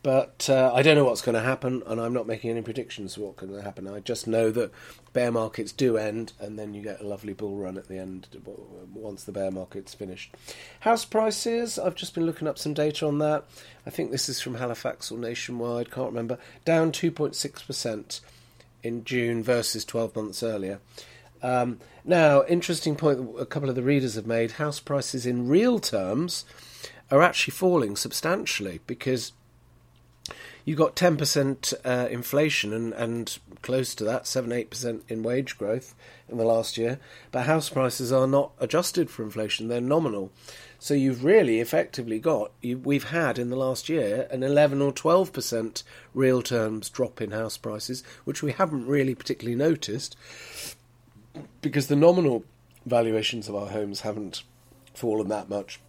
But 0.02 0.50
uh, 0.50 0.72
I 0.74 0.82
don't 0.82 0.96
know 0.96 1.04
what's 1.04 1.22
going 1.22 1.36
to 1.36 1.42
happen, 1.42 1.84
and 1.86 2.00
I'm 2.00 2.14
not 2.14 2.26
making 2.26 2.52
any 2.52 2.62
predictions 2.62 3.18
of 3.18 3.24
what's 3.24 3.40
going 3.42 3.54
to 3.54 3.62
happen. 3.62 3.86
I 3.86 4.00
just 4.00 4.28
know 4.28 4.50
that 4.50 4.72
bear 5.12 5.30
markets 5.30 5.74
do 5.74 5.98
end, 5.98 6.32
and 6.40 6.58
then 6.58 6.74
you 6.74 6.82
get 6.82 7.02
a 7.02 7.06
lovely 7.06 7.34
bull 7.34 7.58
run 7.58 7.78
at 7.78 7.90
the 7.90 7.98
end 7.98 8.30
once 8.94 9.26
the 9.26 9.34
bear 9.34 9.52
market's 9.52 9.94
finished. 9.94 10.34
House 10.80 11.04
prices, 11.04 11.78
I've 11.78 11.96
just 11.96 12.16
been 12.16 12.26
looking 12.26 12.48
up 12.48 12.58
some 12.58 12.74
data 12.74 13.06
on 13.06 13.20
that. 13.20 13.44
I 13.86 13.90
think 13.90 14.10
this 14.10 14.30
is 14.30 14.42
from 14.42 14.56
Halifax 14.56 15.12
or 15.12 15.18
Nationwide, 15.18 15.92
can't 15.92 16.10
remember. 16.10 16.38
Down 16.64 16.94
2.6% 16.94 18.22
in 18.84 19.04
June 19.04 19.44
versus 19.44 19.86
12 19.86 20.16
months 20.16 20.44
earlier. 20.44 20.80
Um, 21.44 21.80
now, 22.04 22.44
interesting 22.46 22.96
point 22.96 23.36
a 23.40 23.46
couple 23.46 23.70
of 23.70 23.76
the 23.76 23.82
readers 23.82 24.16
have 24.16 24.28
made 24.28 24.54
house 24.54 24.80
prices 24.80 25.26
in 25.26 25.48
real 25.48 25.80
terms 25.80 26.46
are 27.10 27.22
actually 27.22 27.52
falling 27.52 27.96
substantially 27.96 28.80
because 28.88 29.34
you 30.66 30.76
got 30.76 30.96
10% 30.96 31.74
uh, 31.84 32.08
inflation 32.10 32.74
and, 32.74 32.94
and 32.94 33.40
close 33.62 33.96
to 33.96 34.04
that, 34.04 34.28
7 34.28 34.50
8% 34.50 35.02
in 35.08 35.24
wage 35.24 35.58
growth 35.58 35.96
in 36.30 36.38
the 36.38 36.46
last 36.46 36.78
year, 36.78 37.00
but 37.32 37.46
house 37.46 37.70
prices 37.70 38.12
are 38.12 38.28
not 38.28 38.52
adjusted 38.60 39.10
for 39.10 39.24
inflation, 39.24 39.68
they're 39.68 39.82
nominal. 39.82 40.32
So 40.80 40.94
you've 40.94 41.24
really 41.24 41.60
effectively 41.60 42.20
got, 42.20 42.52
you, 42.62 42.78
we've 42.78 43.10
had 43.10 43.38
in 43.38 43.50
the 43.50 43.56
last 43.56 43.88
year 43.88 44.28
an 44.32 44.42
11 44.42 44.82
or 44.82 44.92
12% 44.92 45.84
real 46.14 46.42
terms 46.42 46.90
drop 46.90 47.22
in 47.22 47.32
house 47.32 47.58
prices, 47.58 48.04
which 48.24 48.42
we 48.42 48.52
haven't 48.52 48.88
really 48.88 49.14
particularly 49.14 49.56
noticed 49.56 50.16
because 51.62 51.88
the 51.88 51.96
nominal 51.96 52.44
valuations 52.86 53.48
of 53.48 53.56
our 53.56 53.68
homes 53.68 54.02
haven't 54.02 54.44
fallen 54.94 55.28
that 55.28 55.50
much. 55.50 55.80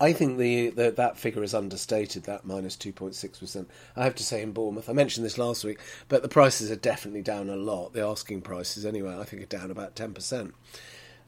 I 0.00 0.12
think 0.12 0.38
the, 0.38 0.70
the, 0.70 0.90
that 0.92 1.18
figure 1.18 1.42
is 1.42 1.54
understated. 1.54 2.22
That 2.24 2.44
minus 2.44 2.76
two 2.76 2.92
point 2.92 3.14
six 3.14 3.38
percent. 3.38 3.68
I 3.96 4.04
have 4.04 4.14
to 4.16 4.22
say 4.22 4.42
in 4.42 4.52
Bournemouth, 4.52 4.88
I 4.88 4.92
mentioned 4.92 5.26
this 5.26 5.38
last 5.38 5.64
week, 5.64 5.80
but 6.08 6.22
the 6.22 6.28
prices 6.28 6.70
are 6.70 6.76
definitely 6.76 7.22
down 7.22 7.48
a 7.48 7.56
lot. 7.56 7.92
The 7.92 8.06
asking 8.06 8.42
prices, 8.42 8.86
anyway, 8.86 9.16
I 9.18 9.24
think 9.24 9.42
are 9.42 9.46
down 9.46 9.70
about 9.70 9.96
ten 9.96 10.14
percent. 10.14 10.54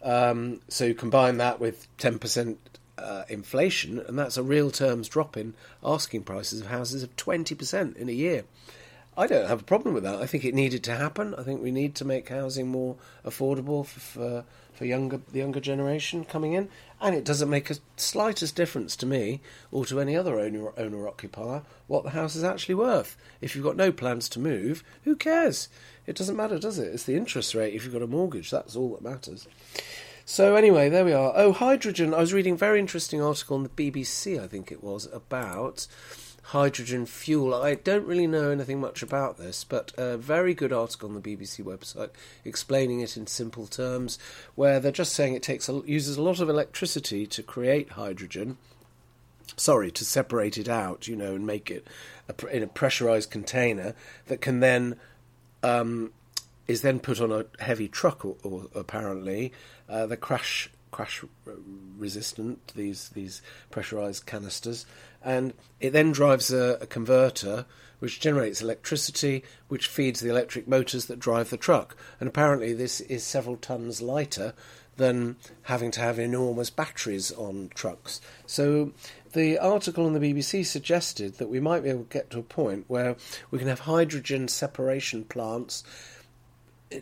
Um, 0.02 0.60
so 0.68 0.84
you 0.84 0.94
combine 0.94 1.38
that 1.38 1.58
with 1.58 1.88
ten 1.98 2.18
percent 2.18 2.58
uh, 2.96 3.24
inflation, 3.28 3.98
and 3.98 4.18
that's 4.18 4.36
a 4.36 4.42
real 4.42 4.70
terms 4.70 5.08
drop 5.08 5.36
in 5.36 5.54
asking 5.82 6.22
prices 6.22 6.60
of 6.60 6.68
houses 6.68 7.02
of 7.02 7.16
twenty 7.16 7.54
percent 7.54 7.96
in 7.96 8.08
a 8.08 8.12
year. 8.12 8.44
I 9.16 9.26
don't 9.26 9.48
have 9.48 9.60
a 9.60 9.64
problem 9.64 9.94
with 9.94 10.04
that. 10.04 10.16
I 10.16 10.26
think 10.26 10.44
it 10.44 10.54
needed 10.54 10.82
to 10.84 10.96
happen. 10.96 11.34
I 11.36 11.42
think 11.42 11.62
we 11.62 11.70
need 11.70 11.94
to 11.96 12.04
make 12.04 12.28
housing 12.28 12.68
more 12.68 12.96
affordable 13.24 13.84
for, 13.84 14.00
for 14.00 14.44
for 14.80 14.86
younger 14.86 15.20
the 15.30 15.40
younger 15.40 15.60
generation 15.60 16.24
coming 16.24 16.54
in, 16.54 16.70
and 17.02 17.14
it 17.14 17.22
doesn't 17.22 17.50
make 17.50 17.70
a 17.70 17.76
slightest 17.96 18.56
difference 18.56 18.96
to 18.96 19.04
me 19.04 19.42
or 19.70 19.84
to 19.84 20.00
any 20.00 20.16
other 20.16 20.40
owner 20.40 20.72
owner 20.78 21.06
occupier 21.06 21.60
what 21.86 22.02
the 22.02 22.10
house 22.10 22.34
is 22.34 22.42
actually 22.44 22.76
worth. 22.76 23.14
If 23.42 23.54
you've 23.54 23.64
got 23.64 23.76
no 23.76 23.92
plans 23.92 24.26
to 24.30 24.38
move, 24.38 24.82
who 25.04 25.16
cares? 25.16 25.68
It 26.06 26.16
doesn't 26.16 26.36
matter, 26.36 26.58
does 26.58 26.78
it? 26.78 26.94
It's 26.94 27.04
the 27.04 27.16
interest 27.16 27.54
rate 27.54 27.74
if 27.74 27.84
you've 27.84 27.92
got 27.92 28.00
a 28.00 28.06
mortgage. 28.06 28.50
That's 28.50 28.74
all 28.74 28.94
that 28.94 29.02
matters. 29.02 29.46
So 30.24 30.54
anyway, 30.54 30.88
there 30.88 31.04
we 31.04 31.12
are. 31.12 31.32
Oh, 31.34 31.52
hydrogen. 31.52 32.14
I 32.14 32.20
was 32.20 32.32
reading 32.32 32.54
a 32.54 32.56
very 32.56 32.80
interesting 32.80 33.20
article 33.20 33.56
on 33.56 33.64
the 33.64 33.68
BBC, 33.68 34.42
I 34.42 34.46
think 34.46 34.72
it 34.72 34.82
was, 34.82 35.06
about 35.12 35.86
hydrogen 36.42 37.06
fuel. 37.06 37.54
I 37.54 37.74
don't 37.74 38.06
really 38.06 38.26
know 38.26 38.50
anything 38.50 38.80
much 38.80 39.02
about 39.02 39.38
this, 39.38 39.64
but 39.64 39.92
a 39.96 40.16
very 40.16 40.54
good 40.54 40.72
article 40.72 41.08
on 41.08 41.14
the 41.14 41.20
BBC 41.20 41.64
website 41.64 42.10
explaining 42.44 43.00
it 43.00 43.16
in 43.16 43.26
simple 43.26 43.66
terms, 43.66 44.18
where 44.54 44.80
they're 44.80 44.92
just 44.92 45.14
saying 45.14 45.34
it 45.34 45.42
takes 45.42 45.68
a, 45.68 45.82
uses 45.86 46.16
a 46.16 46.22
lot 46.22 46.40
of 46.40 46.48
electricity 46.48 47.26
to 47.26 47.42
create 47.42 47.90
hydrogen. 47.90 48.56
Sorry, 49.56 49.90
to 49.90 50.04
separate 50.04 50.58
it 50.58 50.68
out, 50.68 51.08
you 51.08 51.16
know, 51.16 51.34
and 51.34 51.46
make 51.46 51.70
it 51.70 51.86
a, 52.28 52.46
in 52.48 52.62
a 52.62 52.68
pressurized 52.68 53.30
container 53.30 53.94
that 54.26 54.40
can 54.40 54.60
then 54.60 54.96
um, 55.62 56.12
is 56.66 56.82
then 56.82 57.00
put 57.00 57.20
on 57.20 57.32
a 57.32 57.44
heavy 57.62 57.88
truck, 57.88 58.24
or, 58.24 58.36
or 58.42 58.66
apparently 58.74 59.52
uh, 59.88 60.06
the 60.06 60.16
crash 60.16 60.70
crash 60.90 61.24
resistant. 61.96 62.72
These 62.74 63.10
these 63.10 63.42
pressurized 63.70 64.26
canisters, 64.26 64.86
and 65.22 65.54
it 65.80 65.90
then 65.90 66.12
drives 66.12 66.52
a, 66.52 66.78
a 66.80 66.86
converter 66.86 67.66
which 68.00 68.18
generates 68.18 68.62
electricity, 68.62 69.44
which 69.68 69.86
feeds 69.86 70.20
the 70.20 70.30
electric 70.30 70.66
motors 70.66 71.06
that 71.06 71.18
drive 71.18 71.50
the 71.50 71.56
truck. 71.56 71.96
And 72.18 72.28
apparently, 72.28 72.72
this 72.72 73.00
is 73.02 73.22
several 73.22 73.56
tons 73.56 74.02
lighter 74.02 74.54
than 74.96 75.36
having 75.62 75.90
to 75.90 76.00
have 76.00 76.18
enormous 76.18 76.70
batteries 76.70 77.30
on 77.32 77.70
trucks. 77.74 78.20
So, 78.46 78.92
the 79.32 79.58
article 79.58 80.06
on 80.06 80.12
the 80.12 80.20
BBC 80.20 80.66
suggested 80.66 81.34
that 81.38 81.48
we 81.48 81.60
might 81.60 81.84
be 81.84 81.90
able 81.90 82.04
to 82.04 82.12
get 82.12 82.30
to 82.30 82.38
a 82.38 82.42
point 82.42 82.84
where 82.88 83.16
we 83.50 83.58
can 83.58 83.68
have 83.68 83.80
hydrogen 83.80 84.48
separation 84.48 85.24
plants 85.24 85.84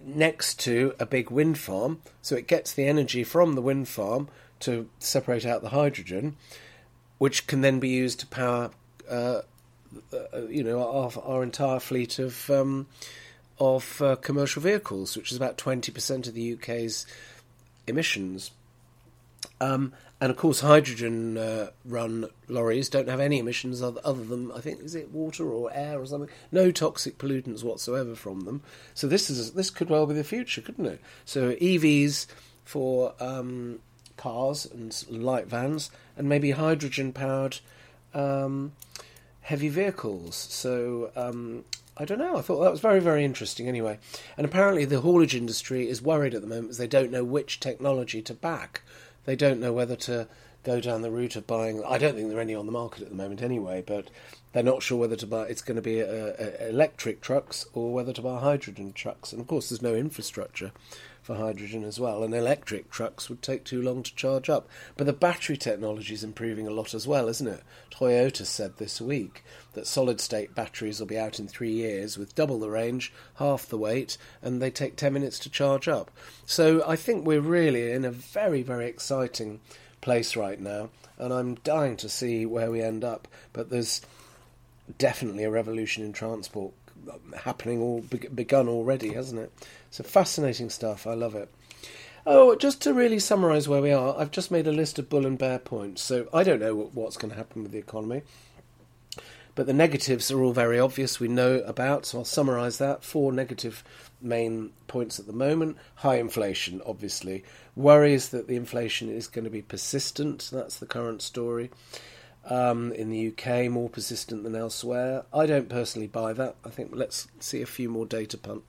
next 0.05 0.61
to 0.61 0.95
a 0.99 1.07
big 1.07 1.31
wind 1.31 1.59
farm, 1.59 2.01
so 2.23 2.37
it 2.37 2.47
gets 2.47 2.73
the 2.73 2.87
energy 2.87 3.25
from 3.25 3.55
the 3.55 3.63
wind 3.63 3.89
farm 3.89 4.29
to 4.61 4.89
separate 4.99 5.47
out 5.47 5.63
the 5.63 5.69
hydrogen 5.71 6.37
which 7.19 7.47
can 7.47 7.61
then 7.61 7.79
be 7.81 7.89
used 7.89 8.21
to 8.21 8.27
power, 8.27 8.71
uh, 9.11 9.43
uh, 10.13 10.47
you 10.49 10.63
know, 10.63 10.81
our, 10.81 11.13
our, 11.23 11.43
entire 11.43 11.81
fleet 11.81 12.19
of 12.19 12.49
um, 12.51 12.87
of 13.59 14.01
uh, 14.01 14.17
commercial 14.17 14.63
vehicles, 14.63 15.17
which 15.17 15.33
is 15.33 15.37
about 15.37 15.59
20% 15.59 16.29
of 16.29 16.35
the 16.35 16.55
UK's 16.55 17.07
emissions. 17.89 18.53
Um, 19.61 19.93
and 20.21 20.31
of 20.31 20.37
course, 20.37 20.61
hydrogen 20.61 21.37
uh, 21.37 21.71
run 21.85 22.29
lorries 22.49 22.89
don't 22.89 23.09
have 23.09 23.21
any 23.21 23.39
emissions 23.39 23.83
other, 23.83 24.01
other, 24.05 24.25
than, 24.25 24.51
I 24.53 24.61
think, 24.61 24.81
is 24.83 24.95
it 24.95 25.13
water 25.13 25.49
or 25.51 25.73
air 25.73 26.01
or 26.01 26.07
something? 26.07 26.31
No 26.51 26.71
toxic 26.71 27.19
pollutants 27.19 27.63
whatsoever 27.63 28.15
from 28.15 28.41
them. 28.41 28.63
So 28.95 29.07
this 29.07 29.31
is 29.31 29.53
this 29.53 29.71
could 29.71 29.91
well 29.91 30.07
be 30.07 30.15
the 30.15 30.25
future, 30.25 30.61
couldn't 30.61 30.87
it? 30.87 31.01
So 31.25 31.53
EVs 31.55 32.27
for 32.65 33.15
um, 33.21 33.79
cars 34.17 34.67
and 34.67 35.05
light 35.09 35.47
vans, 35.47 35.91
and 36.17 36.29
maybe 36.29 36.51
hydrogen 36.53 37.13
powered 37.13 37.61
um, 38.13 38.73
heavy 39.43 39.69
vehicles. 39.69 40.35
So 40.35 41.13
um, 41.15 41.65
I 41.97 42.05
don't 42.05 42.19
know. 42.19 42.37
I 42.37 42.43
thought 42.43 42.63
that 42.63 42.71
was 42.71 42.81
very, 42.81 43.01
very 43.01 43.25
interesting 43.25 43.69
anyway. 43.69 43.99
And 44.37 44.45
apparently, 44.45 44.85
the 44.85 45.01
haulage 45.01 45.35
industry 45.35 45.89
is 45.89 46.03
worried 46.03 46.35
at 46.35 46.43
the 46.43 46.47
moment 46.47 46.67
because 46.67 46.79
they 46.79 46.87
don't 46.87 47.11
know 47.11 47.25
which 47.25 47.61
technology 47.61 48.21
to 48.23 48.35
back. 48.35 48.83
They 49.29 49.37
don't 49.37 49.61
know 49.61 49.75
whether 49.75 49.95
to 49.95 50.27
go 50.65 50.81
down 50.81 51.03
the 51.03 51.11
route 51.11 51.37
of 51.37 51.47
buying. 51.47 51.85
I 51.85 51.99
don't 51.99 52.15
think 52.15 52.31
there 52.31 52.39
are 52.39 52.41
any 52.41 52.55
on 52.55 52.65
the 52.65 52.73
market 52.73 53.03
at 53.03 53.11
the 53.11 53.15
moment 53.15 53.43
anyway, 53.43 53.85
but 53.87 54.09
they're 54.55 54.63
not 54.63 54.83
sure 54.83 54.97
whether 54.97 55.17
to 55.17 55.27
buy. 55.27 55.43
It's 55.49 55.61
going 55.61 55.77
to 55.77 55.83
be 55.83 56.01
a, 56.01 56.35
a 56.35 56.71
electric 56.71 57.21
trucks 57.21 57.67
or 57.75 57.93
whether 57.93 58.15
to 58.15 58.23
buy 58.23 58.41
hydrogen 58.41 58.95
trucks. 58.95 59.35
And 59.35 59.43
of 59.43 59.47
course, 59.47 59.69
there's 59.69 59.83
no 59.83 59.95
infrastructure 59.95 60.73
for 61.29 61.37
hydrogen 61.37 61.85
as 61.85 62.01
well, 62.01 62.25
and 62.25 62.35
electric 62.35 62.91
trucks 62.91 63.29
would 63.29 63.43
take 63.43 63.63
too 63.63 63.83
long 63.83 64.03
to 64.03 64.15
charge 64.15 64.49
up. 64.49 64.67
But 64.97 65.05
the 65.05 65.13
battery 65.13 65.59
technology 65.59 66.15
is 66.15 66.25
improving 66.25 66.67
a 66.67 66.71
lot 66.71 66.95
as 66.95 67.07
well, 67.07 67.29
isn't 67.29 67.47
it? 67.47 67.63
Toyota 67.91 68.47
said 68.47 68.79
this 68.79 68.99
week 68.99 69.45
that 69.75 69.87
solid 69.87 70.23
state 70.23 70.55
batteries 70.55 71.01
will 71.01 71.07
be 71.07 71.19
out 71.19 71.39
in 71.39 71.47
three 71.47 71.71
years 71.71 72.17
with 72.17 72.35
double 72.35 72.59
the 72.59 72.71
range, 72.71 73.13
half 73.35 73.67
the 73.67 73.77
weight, 73.77 74.17
and 74.41 74.63
they 74.63 74.71
take 74.71 74.97
10 74.97 75.13
minutes 75.13 75.39
to 75.41 75.51
charge 75.51 75.87
up. 75.87 76.11
So 76.47 76.83
I 76.89 76.97
think 76.97 77.27
we're 77.27 77.43
really 77.43 77.93
in 77.93 78.07
a 78.07 78.11
very, 78.11 78.63
very 78.63 78.87
exciting 78.87 79.61
place 80.01 80.35
right 80.35 80.59
now, 80.59 80.89
and 81.19 81.35
I'm 81.35 81.57
dying 81.57 81.99
to 81.99 82.09
see 82.09 82.47
where 82.47 82.71
we 82.71 82.81
end 82.81 83.05
up. 83.05 83.29
But 83.53 83.69
there's 83.69 84.01
definitely 84.97 85.45
a 85.45 85.51
revolution 85.51 86.07
in 86.07 86.15
transport 86.15 86.73
uh, 87.07 87.37
happening 87.37 87.81
or 87.83 88.01
begun 88.01 88.67
already, 88.67 89.13
hasn't 89.13 89.43
it? 89.43 89.53
So 89.91 90.05
fascinating 90.05 90.71
stuff. 90.71 91.07
I 91.07 91.15
love 91.15 91.35
it. 91.35 91.51
Oh, 92.27 92.55
just 92.57 92.83
to 92.83 92.93
really 92.93 93.19
summarise 93.19 93.69
where 93.69 93.81
we 93.81 93.93
are, 93.93 94.15
I've 94.19 94.31
just 94.31 94.51
made 94.51 94.67
a 94.67 94.73
list 94.73 94.99
of 94.99 95.09
bull 95.09 95.25
and 95.25 95.39
bear 95.39 95.59
points. 95.59 96.03
So 96.03 96.29
I 96.33 96.43
don't 96.43 96.61
know 96.61 96.91
what's 96.93 97.17
going 97.17 97.31
to 97.31 97.37
happen 97.37 97.63
with 97.63 97.73
the 97.73 97.79
economy. 97.79 98.23
But 99.55 99.67
the 99.67 99.73
negatives 99.73 100.31
are 100.31 100.41
all 100.41 100.53
very 100.53 100.79
obvious, 100.79 101.19
we 101.19 101.27
know 101.27 101.61
about, 101.61 102.07
so 102.07 102.19
I'll 102.19 102.25
summarise 102.25 102.79
that. 102.79 103.03
Four 103.03 103.33
negative 103.33 103.83
main 104.21 104.71
points 104.87 105.19
at 105.19 105.27
the 105.27 105.33
moment. 105.33 105.79
High 105.97 106.17
inflation, 106.17 106.81
obviously. 106.87 107.43
Worries 107.75 108.29
that 108.29 108.47
the 108.47 108.57
inflation 108.57 109.09
is 109.09 109.27
going 109.27 109.45
to 109.45 109.51
be 109.51 109.63
persistent, 109.63 110.49
that's 110.53 110.77
the 110.77 110.87
current 110.87 111.23
story 111.23 111.71
um, 112.45 112.93
in 112.93 113.11
the 113.11 113.29
UK, 113.29 113.71
more 113.71 113.89
persistent 113.89 114.45
than 114.45 114.55
elsewhere. 114.55 115.25
I 115.33 115.47
don't 115.47 115.69
personally 115.69 116.09
buy 116.09 116.35
that. 116.35 116.57
I 116.65 116.69
think 116.69 116.91
let's 116.93 117.27
see 117.41 117.63
a 117.63 117.67
few 117.67 117.89
more 117.89 118.07
data 118.07 118.39
points 118.39 118.65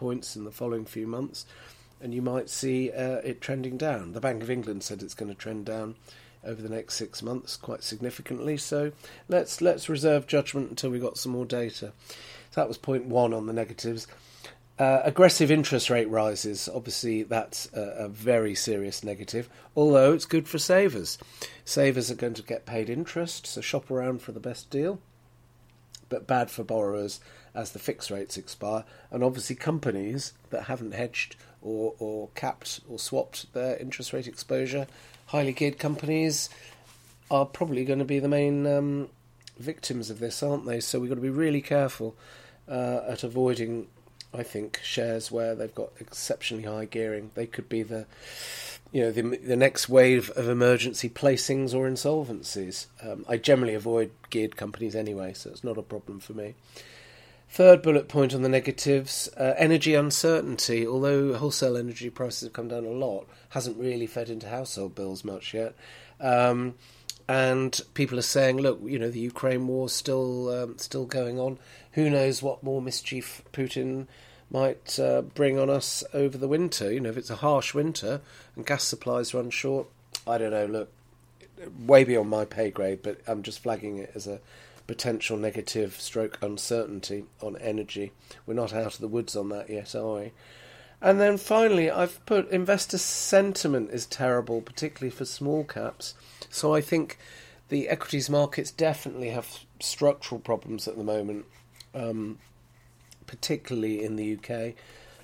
in 0.00 0.44
the 0.44 0.50
following 0.50 0.84
few 0.84 1.06
months, 1.06 1.44
and 2.00 2.14
you 2.14 2.22
might 2.22 2.48
see 2.48 2.90
uh, 2.92 3.16
it 3.24 3.40
trending 3.40 3.76
down. 3.76 4.12
The 4.12 4.20
Bank 4.20 4.42
of 4.42 4.50
England 4.50 4.82
said 4.82 5.02
it's 5.02 5.14
going 5.14 5.30
to 5.30 5.34
trend 5.34 5.66
down 5.66 5.96
over 6.44 6.62
the 6.62 6.68
next 6.68 6.94
six 6.94 7.22
months 7.22 7.56
quite 7.56 7.82
significantly. 7.82 8.56
So 8.56 8.92
let's 9.28 9.60
let's 9.60 9.88
reserve 9.88 10.26
judgment 10.26 10.70
until 10.70 10.90
we've 10.90 11.02
got 11.02 11.18
some 11.18 11.32
more 11.32 11.44
data. 11.44 11.92
So 12.50 12.60
that 12.60 12.68
was 12.68 12.78
point 12.78 13.06
one 13.06 13.34
on 13.34 13.46
the 13.46 13.52
negatives. 13.52 14.06
Uh, 14.78 15.00
aggressive 15.02 15.50
interest 15.50 15.90
rate 15.90 16.08
rises, 16.08 16.68
obviously, 16.72 17.24
that's 17.24 17.68
a, 17.74 18.04
a, 18.04 18.08
very 18.08 18.54
serious 18.54 19.02
negative, 19.02 19.48
although 19.74 20.12
it's 20.12 20.24
good 20.24 20.46
for 20.46 20.58
savers. 20.58 21.18
Savers 21.64 22.12
are 22.12 22.14
going 22.14 22.34
to 22.34 22.44
get 22.44 22.64
paid 22.64 22.88
interest, 22.88 23.44
so 23.44 23.60
shop 23.60 23.90
around 23.90 24.22
for 24.22 24.30
the 24.30 24.38
best 24.38 24.70
deal, 24.70 25.00
but 26.08 26.28
bad 26.28 26.48
for 26.48 26.62
borrowers 26.62 27.18
as 27.58 27.72
the 27.72 27.78
fixed 27.78 28.10
rates 28.10 28.36
expire. 28.36 28.84
And 29.10 29.24
obviously, 29.24 29.56
companies 29.56 30.32
that 30.50 30.64
haven't 30.64 30.92
hedged 30.92 31.34
or, 31.60 31.94
or 31.98 32.28
capped 32.34 32.80
or 32.88 32.98
swapped 32.98 33.52
their 33.52 33.76
interest 33.76 34.12
rate 34.12 34.28
exposure, 34.28 34.86
highly 35.26 35.52
geared 35.52 35.78
companies, 35.78 36.48
are 37.30 37.44
probably 37.44 37.84
going 37.84 37.98
to 37.98 38.04
be 38.04 38.20
the 38.20 38.28
main 38.28 38.66
um, 38.66 39.08
victims 39.58 40.08
of 40.08 40.20
this, 40.20 40.42
aren't 40.42 40.66
they? 40.66 40.78
So 40.78 41.00
we've 41.00 41.10
got 41.10 41.16
to 41.16 41.20
be 41.20 41.30
really 41.30 41.60
careful 41.60 42.14
uh, 42.68 43.00
at 43.08 43.24
avoiding 43.24 43.88
I 44.32 44.42
think 44.42 44.78
shares 44.82 45.32
where 45.32 45.54
they've 45.54 45.74
got 45.74 45.90
exceptionally 45.98 46.64
high 46.64 46.84
gearing. 46.84 47.30
They 47.34 47.46
could 47.46 47.68
be 47.68 47.82
the 47.82 48.06
you 48.92 49.02
know 49.02 49.10
the 49.10 49.22
the 49.22 49.56
next 49.56 49.88
wave 49.88 50.30
of 50.36 50.48
emergency 50.48 51.08
placings 51.08 51.74
or 51.74 51.88
insolvencies. 51.88 52.86
Um, 53.02 53.24
I 53.28 53.38
generally 53.38 53.74
avoid 53.74 54.10
geared 54.30 54.56
companies 54.56 54.94
anyway, 54.94 55.32
so 55.32 55.50
it's 55.50 55.64
not 55.64 55.78
a 55.78 55.82
problem 55.82 56.20
for 56.20 56.34
me. 56.34 56.54
Third 57.50 57.82
bullet 57.82 58.08
point 58.08 58.34
on 58.34 58.42
the 58.42 58.48
negatives: 58.48 59.28
uh, 59.36 59.54
energy 59.56 59.94
uncertainty. 59.94 60.86
Although 60.86 61.34
wholesale 61.34 61.76
energy 61.76 62.10
prices 62.10 62.42
have 62.42 62.52
come 62.52 62.68
down 62.68 62.84
a 62.84 62.90
lot, 62.90 63.26
hasn't 63.50 63.78
really 63.78 64.06
fed 64.06 64.28
into 64.28 64.48
household 64.48 64.94
bills 64.94 65.24
much 65.24 65.54
yet. 65.54 65.74
Um, 66.20 66.74
and 67.28 67.78
people 67.94 68.18
are 68.18 68.22
saying, 68.22 68.56
look, 68.56 68.80
you 68.82 68.98
know, 68.98 69.10
the 69.10 69.20
Ukraine 69.20 69.66
war's 69.66 69.92
still 69.92 70.48
um, 70.50 70.78
still 70.78 71.04
going 71.04 71.38
on. 71.38 71.58
Who 71.92 72.08
knows 72.08 72.42
what 72.42 72.62
more 72.62 72.80
mischief 72.80 73.42
Putin 73.52 74.06
might 74.50 74.98
uh, 74.98 75.22
bring 75.22 75.58
on 75.58 75.68
us 75.68 76.04
over 76.14 76.38
the 76.38 76.48
winter? 76.48 76.92
You 76.92 77.00
know, 77.00 77.10
if 77.10 77.16
it's 77.16 77.30
a 77.30 77.36
harsh 77.36 77.74
winter 77.74 78.20
and 78.56 78.64
gas 78.64 78.84
supplies 78.84 79.34
run 79.34 79.50
short, 79.50 79.88
I 80.26 80.38
don't 80.38 80.52
know. 80.52 80.66
Look, 80.66 80.92
way 81.78 82.04
beyond 82.04 82.30
my 82.30 82.44
pay 82.44 82.70
grade, 82.70 83.00
but 83.02 83.20
I'm 83.26 83.42
just 83.42 83.62
flagging 83.62 83.98
it 83.98 84.12
as 84.14 84.26
a 84.26 84.40
potential 84.88 85.36
negative 85.36 86.00
stroke 86.00 86.38
uncertainty 86.42 87.26
on 87.40 87.56
energy. 87.58 88.10
We're 88.46 88.54
not 88.54 88.72
out 88.72 88.94
of 88.94 88.98
the 88.98 89.06
woods 89.06 89.36
on 89.36 89.50
that 89.50 89.70
yet, 89.70 89.94
are 89.94 90.14
we? 90.14 90.32
And 91.00 91.20
then 91.20 91.36
finally, 91.36 91.88
I've 91.88 92.24
put 92.26 92.50
investor 92.50 92.98
sentiment 92.98 93.90
is 93.90 94.06
terrible, 94.06 94.60
particularly 94.60 95.14
for 95.14 95.24
small 95.24 95.62
caps. 95.62 96.14
So 96.50 96.74
I 96.74 96.80
think 96.80 97.18
the 97.68 97.88
equities 97.88 98.28
markets 98.28 98.72
definitely 98.72 99.28
have 99.28 99.60
structural 99.78 100.40
problems 100.40 100.88
at 100.88 100.96
the 100.96 101.04
moment, 101.04 101.44
um, 101.94 102.38
particularly 103.26 104.02
in 104.02 104.16
the 104.16 104.38
UK. 104.38 104.74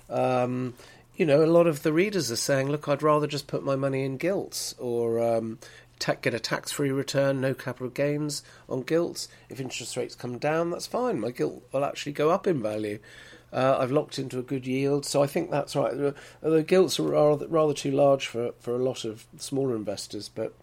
Um, 0.09 0.75
you 1.17 1.25
know, 1.25 1.43
a 1.43 1.47
lot 1.47 1.65
of 1.65 1.81
the 1.81 1.91
readers 1.91 2.31
are 2.31 2.37
saying, 2.37 2.69
"Look, 2.69 2.87
I'd 2.87 3.01
rather 3.01 3.25
just 3.25 3.47
put 3.47 3.63
my 3.63 3.75
money 3.75 4.03
in 4.03 4.17
gilts 4.17 4.75
or 4.77 5.19
um, 5.19 5.59
get 5.99 6.33
a 6.33 6.39
tax-free 6.39 6.91
return, 6.91 7.41
no 7.41 7.53
capital 7.53 7.89
gains 7.89 8.43
on 8.69 8.83
gilts. 8.83 9.27
If 9.49 9.59
interest 9.59 9.97
rates 9.97 10.15
come 10.15 10.37
down, 10.37 10.69
that's 10.69 10.87
fine. 10.87 11.19
My 11.19 11.31
gilt 11.31 11.63
will 11.71 11.85
actually 11.85 12.13
go 12.13 12.29
up 12.29 12.47
in 12.47 12.61
value." 12.61 12.99
Uh, 13.53 13.77
I've 13.79 13.91
locked 13.91 14.19
into 14.19 14.37
a 14.37 14.43
good 14.43 14.67
yield, 14.67 15.05
so 15.05 15.23
I 15.23 15.27
think 15.27 15.49
that's 15.49 15.77
right. 15.77 16.13
The 16.41 16.63
gilts 16.63 16.99
are 16.99 17.03
rather, 17.03 17.47
rather 17.47 17.73
too 17.73 17.91
large 17.91 18.27
for, 18.27 18.51
for 18.59 18.75
a 18.75 18.83
lot 18.83 19.05
of 19.05 19.25
smaller 19.37 19.77
investors, 19.77 20.27
but 20.27 20.53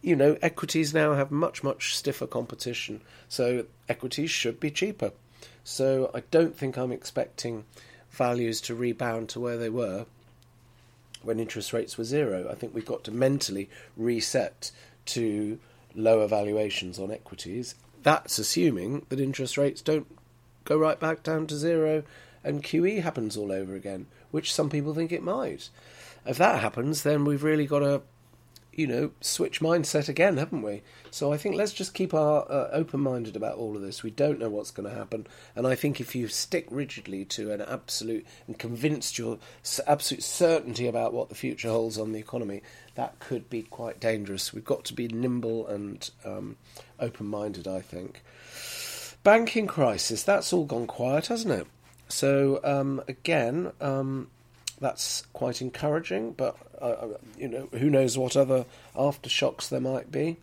you 0.00 0.14
know, 0.14 0.36
equities 0.40 0.94
now 0.94 1.14
have 1.14 1.32
much, 1.32 1.64
much 1.64 1.96
stiffer 1.96 2.28
competition, 2.28 3.00
so 3.28 3.66
equities 3.88 4.30
should 4.30 4.60
be 4.60 4.70
cheaper. 4.70 5.10
So 5.64 6.12
I 6.14 6.20
don't 6.30 6.56
think 6.56 6.76
I'm 6.76 6.92
expecting 6.92 7.64
values 8.10 8.60
to 8.62 8.74
rebound 8.76 9.28
to 9.30 9.40
where 9.40 9.56
they 9.56 9.70
were 9.70 10.06
when 11.26 11.40
interest 11.40 11.72
rates 11.72 11.98
were 11.98 12.04
zero. 12.04 12.48
I 12.50 12.54
think 12.54 12.74
we've 12.74 12.86
got 12.86 13.04
to 13.04 13.10
mentally 13.10 13.68
reset 13.96 14.70
to 15.06 15.58
lower 15.94 16.26
valuations 16.26 16.98
on 16.98 17.10
equities. 17.10 17.74
That's 18.02 18.38
assuming 18.38 19.06
that 19.08 19.20
interest 19.20 19.56
rates 19.56 19.82
don't 19.82 20.06
go 20.64 20.76
right 20.76 20.98
back 20.98 21.22
down 21.22 21.46
to 21.48 21.56
zero 21.56 22.02
and 22.46 22.62
QE 22.62 23.02
happens 23.02 23.36
all 23.36 23.50
over 23.50 23.74
again, 23.74 24.06
which 24.30 24.54
some 24.54 24.70
people 24.70 24.94
think 24.94 25.10
it 25.10 25.22
might. 25.22 25.68
If 26.24 26.38
that 26.38 26.60
happens, 26.60 27.02
then 27.02 27.24
we've 27.24 27.42
really 27.42 27.66
got 27.66 27.80
to 27.80 28.02
you 28.76 28.86
know, 28.86 29.10
switch 29.22 29.60
mindset 29.60 30.08
again, 30.08 30.36
haven't 30.36 30.60
we? 30.60 30.82
So 31.10 31.32
I 31.32 31.38
think 31.38 31.56
let's 31.56 31.72
just 31.72 31.94
keep 31.94 32.12
our 32.12 32.46
uh, 32.50 32.68
open 32.72 33.00
minded 33.00 33.34
about 33.34 33.56
all 33.56 33.74
of 33.74 33.80
this. 33.80 34.02
We 34.02 34.10
don't 34.10 34.38
know 34.38 34.50
what's 34.50 34.70
going 34.70 34.88
to 34.88 34.94
happen, 34.94 35.26
and 35.54 35.66
I 35.66 35.74
think 35.74 35.98
if 35.98 36.14
you 36.14 36.28
stick 36.28 36.66
rigidly 36.70 37.24
to 37.24 37.52
an 37.52 37.62
absolute 37.62 38.26
and 38.46 38.58
convinced 38.58 39.18
your 39.18 39.38
absolute 39.86 40.22
certainty 40.22 40.86
about 40.86 41.14
what 41.14 41.30
the 41.30 41.34
future 41.34 41.70
holds 41.70 41.98
on 41.98 42.12
the 42.12 42.18
economy, 42.18 42.62
that 42.96 43.18
could 43.18 43.48
be 43.48 43.62
quite 43.62 43.98
dangerous. 43.98 44.52
We've 44.52 44.64
got 44.64 44.84
to 44.84 44.94
be 44.94 45.08
nimble 45.08 45.66
and 45.66 46.08
um, 46.24 46.56
open 47.00 47.26
minded. 47.26 47.66
I 47.66 47.80
think 47.80 48.22
banking 49.22 49.66
crisis 49.66 50.22
that's 50.22 50.52
all 50.52 50.66
gone 50.66 50.86
quiet, 50.86 51.28
hasn't 51.28 51.54
it? 51.54 51.66
So 52.08 52.60
um, 52.62 53.02
again. 53.08 53.72
Um, 53.80 54.28
that's 54.80 55.22
quite 55.32 55.62
encouraging, 55.62 56.32
but 56.32 56.56
uh, 56.80 56.84
uh, 56.84 57.08
you 57.38 57.48
know 57.48 57.68
who 57.72 57.88
knows 57.90 58.18
what 58.18 58.36
other 58.36 58.66
aftershocks 58.94 59.68
there 59.68 59.80
might 59.80 60.10
be. 60.10 60.36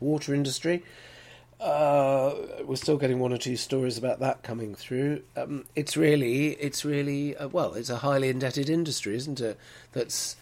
Water 0.00 0.34
industry. 0.34 0.82
Uh, 1.58 2.34
we're 2.64 2.76
still 2.76 2.98
getting 2.98 3.18
one 3.18 3.32
or 3.32 3.38
two 3.38 3.56
stories 3.56 3.96
about 3.96 4.20
that 4.20 4.42
coming 4.42 4.74
through. 4.74 5.22
Um, 5.36 5.64
it's 5.74 5.96
really, 5.96 6.48
it's 6.48 6.84
really, 6.84 7.34
uh, 7.34 7.48
well, 7.48 7.72
it's 7.72 7.88
a 7.88 7.96
highly 7.96 8.28
indebted 8.28 8.68
industry, 8.68 9.16
isn't 9.16 9.40
it? 9.40 9.58
That's 9.92 10.36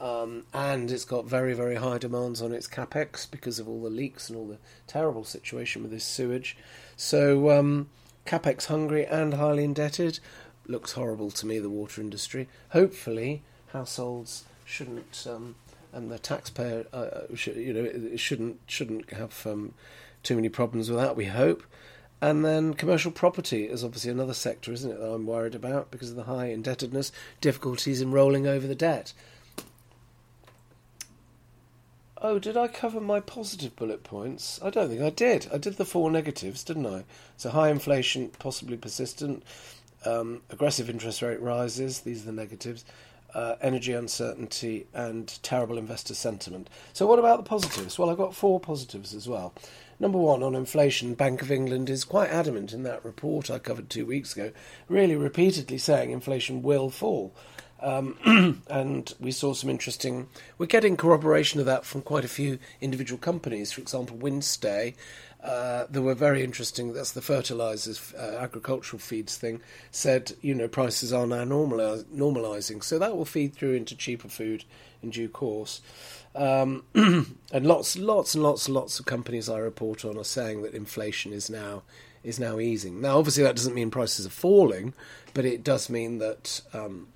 um, 0.00 0.44
and 0.54 0.90
it's 0.90 1.04
got 1.04 1.26
very, 1.26 1.52
very 1.52 1.76
high 1.76 1.98
demands 1.98 2.40
on 2.40 2.52
its 2.52 2.66
capex 2.66 3.30
because 3.30 3.58
of 3.58 3.68
all 3.68 3.82
the 3.82 3.90
leaks 3.90 4.30
and 4.30 4.38
all 4.38 4.46
the 4.46 4.58
terrible 4.86 5.24
situation 5.24 5.82
with 5.82 5.90
this 5.90 6.04
sewage. 6.04 6.56
So, 6.96 7.50
um, 7.50 7.90
capex 8.24 8.66
hungry 8.66 9.04
and 9.04 9.34
highly 9.34 9.64
indebted 9.64 10.20
looks 10.70 10.92
horrible 10.92 11.30
to 11.32 11.46
me. 11.46 11.58
The 11.58 11.70
water 11.70 12.00
industry. 12.00 12.48
Hopefully, 12.70 13.42
households 13.72 14.44
shouldn't 14.64 15.26
um, 15.28 15.56
and 15.92 16.10
the 16.10 16.18
taxpayer, 16.18 16.86
uh, 16.92 17.34
should, 17.34 17.56
you 17.56 17.72
know, 17.72 18.16
shouldn't 18.16 18.60
shouldn't 18.66 19.10
have 19.10 19.46
um, 19.46 19.74
too 20.22 20.36
many 20.36 20.48
problems 20.48 20.90
with 20.90 20.98
that, 20.98 21.16
we 21.16 21.26
hope. 21.26 21.64
And 22.22 22.44
then 22.44 22.74
commercial 22.74 23.10
property 23.10 23.64
is 23.64 23.82
obviously 23.82 24.10
another 24.10 24.34
sector, 24.34 24.72
isn't 24.72 24.90
it, 24.90 25.00
that 25.00 25.12
I'm 25.12 25.26
worried 25.26 25.54
about 25.54 25.90
because 25.90 26.10
of 26.10 26.16
the 26.16 26.24
high 26.24 26.46
indebtedness, 26.46 27.12
difficulties 27.40 28.02
in 28.02 28.12
rolling 28.12 28.46
over 28.46 28.66
the 28.66 28.74
debt. 28.74 29.14
Oh, 32.22 32.38
did 32.38 32.58
I 32.58 32.68
cover 32.68 33.00
my 33.00 33.20
positive 33.20 33.74
bullet 33.74 34.04
points? 34.04 34.60
I 34.62 34.68
don't 34.68 34.90
think 34.90 35.00
I 35.00 35.08
did. 35.08 35.48
I 35.50 35.56
did 35.56 35.78
the 35.78 35.86
four 35.86 36.10
negatives, 36.10 36.62
didn't 36.62 36.86
I? 36.86 37.04
So 37.38 37.48
high 37.48 37.70
inflation, 37.70 38.30
possibly 38.38 38.76
persistent, 38.76 39.42
um, 40.04 40.42
aggressive 40.50 40.88
interest 40.88 41.22
rate 41.22 41.40
rises, 41.40 42.00
these 42.00 42.22
are 42.22 42.26
the 42.26 42.32
negatives, 42.32 42.84
uh, 43.34 43.56
energy 43.60 43.92
uncertainty, 43.92 44.86
and 44.94 45.42
terrible 45.42 45.78
investor 45.78 46.14
sentiment. 46.14 46.68
So, 46.92 47.06
what 47.06 47.18
about 47.18 47.38
the 47.38 47.48
positives? 47.48 47.98
Well, 47.98 48.10
I've 48.10 48.16
got 48.16 48.34
four 48.34 48.60
positives 48.60 49.14
as 49.14 49.28
well. 49.28 49.54
Number 49.98 50.18
one, 50.18 50.42
on 50.42 50.54
inflation, 50.54 51.12
Bank 51.12 51.42
of 51.42 51.52
England 51.52 51.90
is 51.90 52.04
quite 52.04 52.30
adamant 52.30 52.72
in 52.72 52.84
that 52.84 53.04
report 53.04 53.50
I 53.50 53.58
covered 53.58 53.90
two 53.90 54.06
weeks 54.06 54.34
ago, 54.34 54.50
really 54.88 55.14
repeatedly 55.14 55.76
saying 55.76 56.10
inflation 56.10 56.62
will 56.62 56.88
fall. 56.88 57.34
Um, 57.82 58.62
and 58.68 59.12
we 59.18 59.32
saw 59.32 59.54
some 59.54 59.70
interesting. 59.70 60.28
We're 60.58 60.66
getting 60.66 60.96
corroboration 60.96 61.60
of 61.60 61.66
that 61.66 61.84
from 61.84 62.02
quite 62.02 62.24
a 62.24 62.28
few 62.28 62.58
individual 62.80 63.18
companies. 63.18 63.72
For 63.72 63.80
example, 63.80 64.16
Wynnstay, 64.18 64.94
uh, 65.42 65.86
were 65.92 66.14
very 66.14 66.44
interesting. 66.44 66.92
That's 66.92 67.12
the 67.12 67.22
fertilizers, 67.22 68.12
uh, 68.14 68.38
agricultural 68.40 69.00
feeds 69.00 69.36
thing. 69.36 69.60
Said 69.90 70.32
you 70.42 70.54
know 70.54 70.68
prices 70.68 71.12
are 71.12 71.26
now 71.26 71.44
normalizing, 71.44 72.84
so 72.84 72.98
that 72.98 73.16
will 73.16 73.24
feed 73.24 73.54
through 73.54 73.74
into 73.74 73.96
cheaper 73.96 74.28
food 74.28 74.64
in 75.02 75.10
due 75.10 75.28
course. 75.28 75.80
Um, 76.34 76.84
and 76.94 77.66
lots, 77.66 77.96
lots, 77.96 78.34
and 78.34 78.44
lots, 78.44 78.66
and 78.66 78.74
lots 78.74 79.00
of 79.00 79.06
companies 79.06 79.48
I 79.48 79.58
report 79.58 80.04
on 80.04 80.18
are 80.18 80.24
saying 80.24 80.62
that 80.62 80.74
inflation 80.74 81.32
is 81.32 81.48
now 81.48 81.82
is 82.22 82.38
now 82.38 82.58
easing. 82.58 83.00
Now, 83.00 83.18
obviously, 83.18 83.42
that 83.44 83.56
doesn't 83.56 83.74
mean 83.74 83.90
prices 83.90 84.26
are 84.26 84.30
falling, 84.30 84.92
but 85.32 85.46
it 85.46 85.64
does 85.64 85.88
mean 85.88 86.18
that 86.18 86.60
um, 86.74 87.08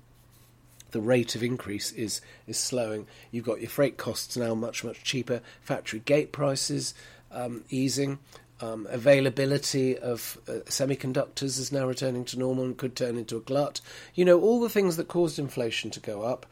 the 0.95 1.01
rate 1.01 1.35
of 1.35 1.43
increase 1.43 1.91
is 1.91 2.21
is 2.47 2.57
slowing. 2.57 3.05
You've 3.29 3.43
got 3.43 3.59
your 3.59 3.69
freight 3.69 3.97
costs 3.97 4.37
now 4.37 4.55
much 4.55 4.81
much 4.81 5.03
cheaper. 5.03 5.41
Factory 5.61 5.99
gate 5.99 6.31
prices 6.31 6.93
um, 7.33 7.65
easing. 7.69 8.19
Um, 8.61 8.87
availability 8.89 9.97
of 9.97 10.37
uh, 10.47 10.63
semiconductors 10.67 11.59
is 11.59 11.73
now 11.73 11.85
returning 11.85 12.23
to 12.25 12.39
normal 12.39 12.63
and 12.63 12.77
could 12.77 12.95
turn 12.95 13.17
into 13.17 13.35
a 13.35 13.41
glut. 13.41 13.81
You 14.13 14.23
know, 14.23 14.39
all 14.39 14.61
the 14.61 14.69
things 14.69 14.95
that 14.95 15.09
caused 15.09 15.37
inflation 15.37 15.91
to 15.91 15.99
go 15.99 16.21
up 16.21 16.45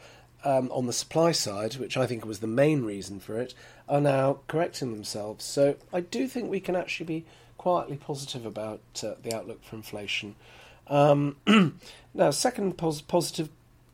um, 0.43 0.69
on 0.73 0.87
the 0.87 0.91
supply 0.91 1.31
side, 1.31 1.75
which 1.77 1.95
I 1.95 2.05
think 2.05 2.25
was 2.25 2.39
the 2.39 2.47
main 2.47 2.83
reason 2.83 3.21
for 3.21 3.39
it, 3.39 3.53
are 3.87 4.01
now 4.01 4.39
correcting 4.49 4.91
themselves. 4.91 5.45
So 5.45 5.77
I 5.93 6.01
do 6.01 6.27
think 6.27 6.51
we 6.51 6.59
can 6.59 6.75
actually 6.75 7.05
be 7.05 7.25
quietly 7.57 7.95
positive 7.95 8.45
about 8.45 8.81
uh, 9.01 9.13
the 9.23 9.33
outlook 9.33 9.63
for 9.63 9.77
inflation. 9.77 10.35
Um, 10.87 11.37
now, 12.13 12.31
second 12.31 12.77
pos- 12.77 12.99
positive 12.99 13.47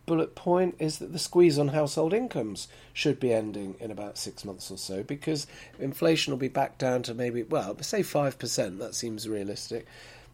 bullet 0.10 0.34
point 0.34 0.76
is 0.80 0.98
that 0.98 1.13
the 1.13 1.19
squeeze 1.19 1.60
on 1.60 1.67
household 1.67 2.15
incomes 2.15 2.67
should 2.93 3.19
be 3.19 3.32
ending 3.32 3.76
in 3.80 3.91
about 3.91 4.17
six 4.17 4.43
months 4.43 4.72
or 4.72 4.78
so 4.78 5.04
because 5.04 5.45
inflation 5.78 6.32
will 6.34 6.39
be 6.39 6.48
back 6.48 6.80
down 6.80 7.04
to 7.04 7.13
maybe, 7.13 7.43
well, 7.43 7.80
say 7.84 8.02
5%. 8.02 8.80
That 8.80 8.95
seems 8.95 9.30
realistic. 9.30 9.86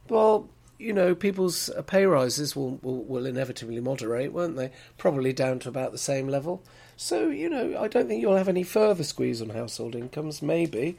Well, 0.07 0.47
you 0.79 0.93
know, 0.93 1.13
people's 1.13 1.69
pay 1.87 2.05
rises 2.05 2.55
will, 2.55 2.79
will, 2.81 3.03
will 3.03 3.25
inevitably 3.25 3.81
moderate, 3.81 4.31
won't 4.31 4.55
they? 4.55 4.71
Probably 4.97 5.33
down 5.33 5.59
to 5.59 5.69
about 5.69 5.91
the 5.91 5.97
same 5.97 6.29
level. 6.29 6.63
So, 6.95 7.27
you 7.27 7.49
know, 7.49 7.77
I 7.77 7.89
don't 7.89 8.07
think 8.07 8.21
you'll 8.21 8.37
have 8.37 8.47
any 8.47 8.63
further 8.63 9.03
squeeze 9.03 9.41
on 9.41 9.49
household 9.49 9.93
incomes, 9.93 10.41
maybe 10.41 10.97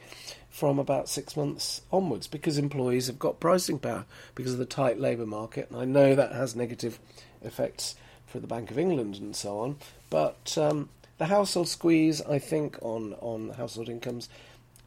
from 0.51 0.77
about 0.77 1.09
six 1.09 1.35
months 1.35 1.81
onwards, 1.91 2.27
because 2.27 2.59
employees 2.59 3.07
have 3.07 3.17
got 3.17 3.39
pricing 3.39 3.79
power 3.79 4.05
because 4.35 4.53
of 4.53 4.59
the 4.59 4.65
tight 4.65 4.99
labour 4.99 5.25
market. 5.25 5.67
And 5.71 5.79
I 5.79 5.85
know 5.85 6.13
that 6.13 6.33
has 6.33 6.55
negative 6.55 6.99
effects 7.41 7.95
for 8.27 8.39
the 8.39 8.47
Bank 8.47 8.69
of 8.69 8.77
England 8.77 9.15
and 9.15 9.35
so 9.35 9.59
on. 9.59 9.77
But 10.09 10.57
um, 10.57 10.89
the 11.17 11.25
household 11.25 11.67
squeeze, 11.67 12.21
I 12.21 12.39
think, 12.39 12.77
on, 12.81 13.13
on 13.21 13.49
household 13.51 13.89
incomes, 13.89 14.29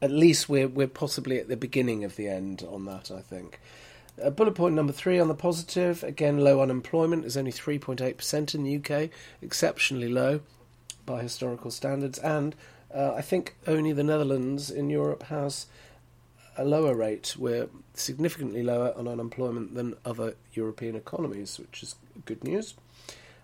at 0.01 0.11
least 0.11 0.49
we're, 0.49 0.69
we're 0.69 0.87
possibly 0.87 1.39
at 1.39 1.49
the 1.49 1.57
beginning 1.57 2.05
of 2.05 2.17
the 2.17 2.29
end 2.29 2.67
on 2.71 2.85
that, 2.85 3.11
I 3.11 3.21
think. 3.21 3.61
Uh, 4.23 4.31
bullet 4.31 4.55
point 4.55 4.75
number 4.75 4.93
three 4.93 5.19
on 5.19 5.29
the 5.29 5.35
positive 5.35 6.03
again, 6.05 6.39
low 6.39 6.61
unemployment 6.61 7.25
is 7.25 7.37
only 7.37 7.53
3.8% 7.53 8.55
in 8.55 8.65
the 8.65 8.77
UK, 8.77 9.11
exceptionally 9.41 10.09
low 10.09 10.41
by 11.07 11.23
historical 11.23 11.71
standards, 11.71 12.19
and 12.19 12.55
uh, 12.95 13.15
I 13.15 13.23
think 13.23 13.57
only 13.67 13.93
the 13.93 14.05
Netherlands 14.05 14.71
in 14.71 14.91
Europe 14.91 15.25
has 15.25 15.67
a 16.59 16.65
lower 16.65 16.95
rate. 16.95 17.37
We're 17.39 17.69
significantly 17.95 18.63
lower 18.63 18.93
on 18.97 19.09
unemployment 19.09 19.75
than 19.75 19.95
other 20.05 20.35
European 20.53 20.97
economies, 20.97 21.59
which 21.59 21.83
is 21.83 21.95
good 22.27 22.45
news. 22.45 22.75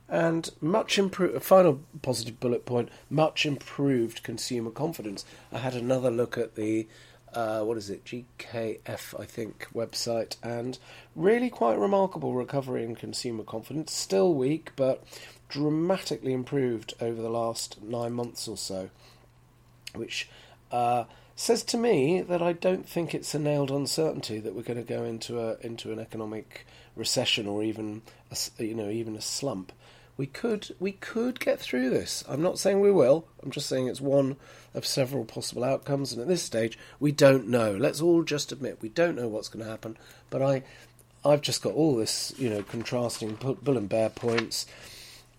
And 0.08 0.48
much 0.60 0.98
improved, 0.98 1.42
final 1.42 1.80
positive 2.00 2.38
bullet 2.38 2.64
point, 2.64 2.90
much 3.10 3.44
improved 3.44 4.22
consumer 4.22 4.70
confidence. 4.70 5.24
I 5.52 5.58
had 5.58 5.74
another 5.74 6.10
look 6.10 6.38
at 6.38 6.54
the 6.54 6.86
uh, 7.34 7.62
what 7.62 7.76
is 7.76 7.90
it, 7.90 8.04
GKF, 8.04 9.20
I 9.20 9.24
think, 9.26 9.66
website, 9.74 10.36
and 10.42 10.78
really 11.14 11.50
quite 11.50 11.78
remarkable 11.78 12.32
recovery 12.32 12.82
in 12.82 12.96
consumer 12.96 13.44
confidence. 13.44 13.92
Still 13.92 14.32
weak, 14.32 14.70
but 14.74 15.04
dramatically 15.48 16.32
improved 16.32 16.94
over 17.00 17.20
the 17.20 17.28
last 17.28 17.82
nine 17.82 18.12
months 18.12 18.48
or 18.48 18.56
so, 18.56 18.88
which 19.94 20.28
uh, 20.72 21.04
says 21.34 21.62
to 21.64 21.76
me 21.76 22.22
that 22.22 22.42
I 22.42 22.52
don't 22.52 22.88
think 22.88 23.14
it's 23.14 23.34
a 23.34 23.38
nailed 23.38 23.70
uncertainty 23.70 24.40
that 24.40 24.54
we're 24.54 24.62
going 24.62 24.82
to 24.82 24.94
go 24.94 25.04
into 25.04 25.38
a 25.38 25.58
into 25.60 25.92
an 25.92 25.98
economic 25.98 26.66
recession 26.96 27.46
or 27.46 27.62
even 27.62 28.02
a, 28.30 28.64
you 28.64 28.74
know 28.74 28.88
even 28.88 29.14
a 29.14 29.20
slump 29.20 29.72
we 30.16 30.26
could 30.26 30.74
we 30.80 30.92
could 30.92 31.40
get 31.40 31.60
through 31.60 31.90
this. 31.90 32.24
I'm 32.28 32.42
not 32.42 32.58
saying 32.58 32.80
we 32.80 32.90
will. 32.90 33.26
I'm 33.42 33.50
just 33.50 33.68
saying 33.68 33.86
it's 33.86 34.00
one 34.00 34.36
of 34.74 34.86
several 34.86 35.24
possible 35.24 35.64
outcomes, 35.64 36.12
and 36.12 36.20
at 36.20 36.28
this 36.28 36.42
stage, 36.42 36.78
we 36.98 37.12
don't 37.12 37.48
know. 37.48 37.72
Let's 37.72 38.00
all 38.00 38.22
just 38.22 38.52
admit 38.52 38.82
we 38.82 38.88
don't 38.88 39.16
know 39.16 39.28
what's 39.28 39.48
going 39.48 39.64
to 39.64 39.70
happen. 39.70 39.96
But 40.30 40.42
I, 40.42 40.62
I've 41.24 41.42
just 41.42 41.62
got 41.62 41.74
all 41.74 41.96
this, 41.96 42.32
you 42.38 42.48
know, 42.48 42.62
contrasting 42.62 43.34
bull 43.34 43.76
and 43.76 43.88
bear 43.88 44.08
points. 44.08 44.66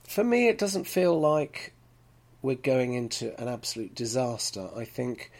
For 0.07 0.23
me, 0.23 0.47
it 0.47 0.57
doesn't 0.57 0.85
feel 0.85 1.19
like 1.19 1.73
we're 2.41 2.55
going 2.55 2.93
into 2.93 3.39
an 3.41 3.47
absolute 3.47 3.95
disaster. 3.95 4.69
I 4.75 4.85
think 4.85 5.31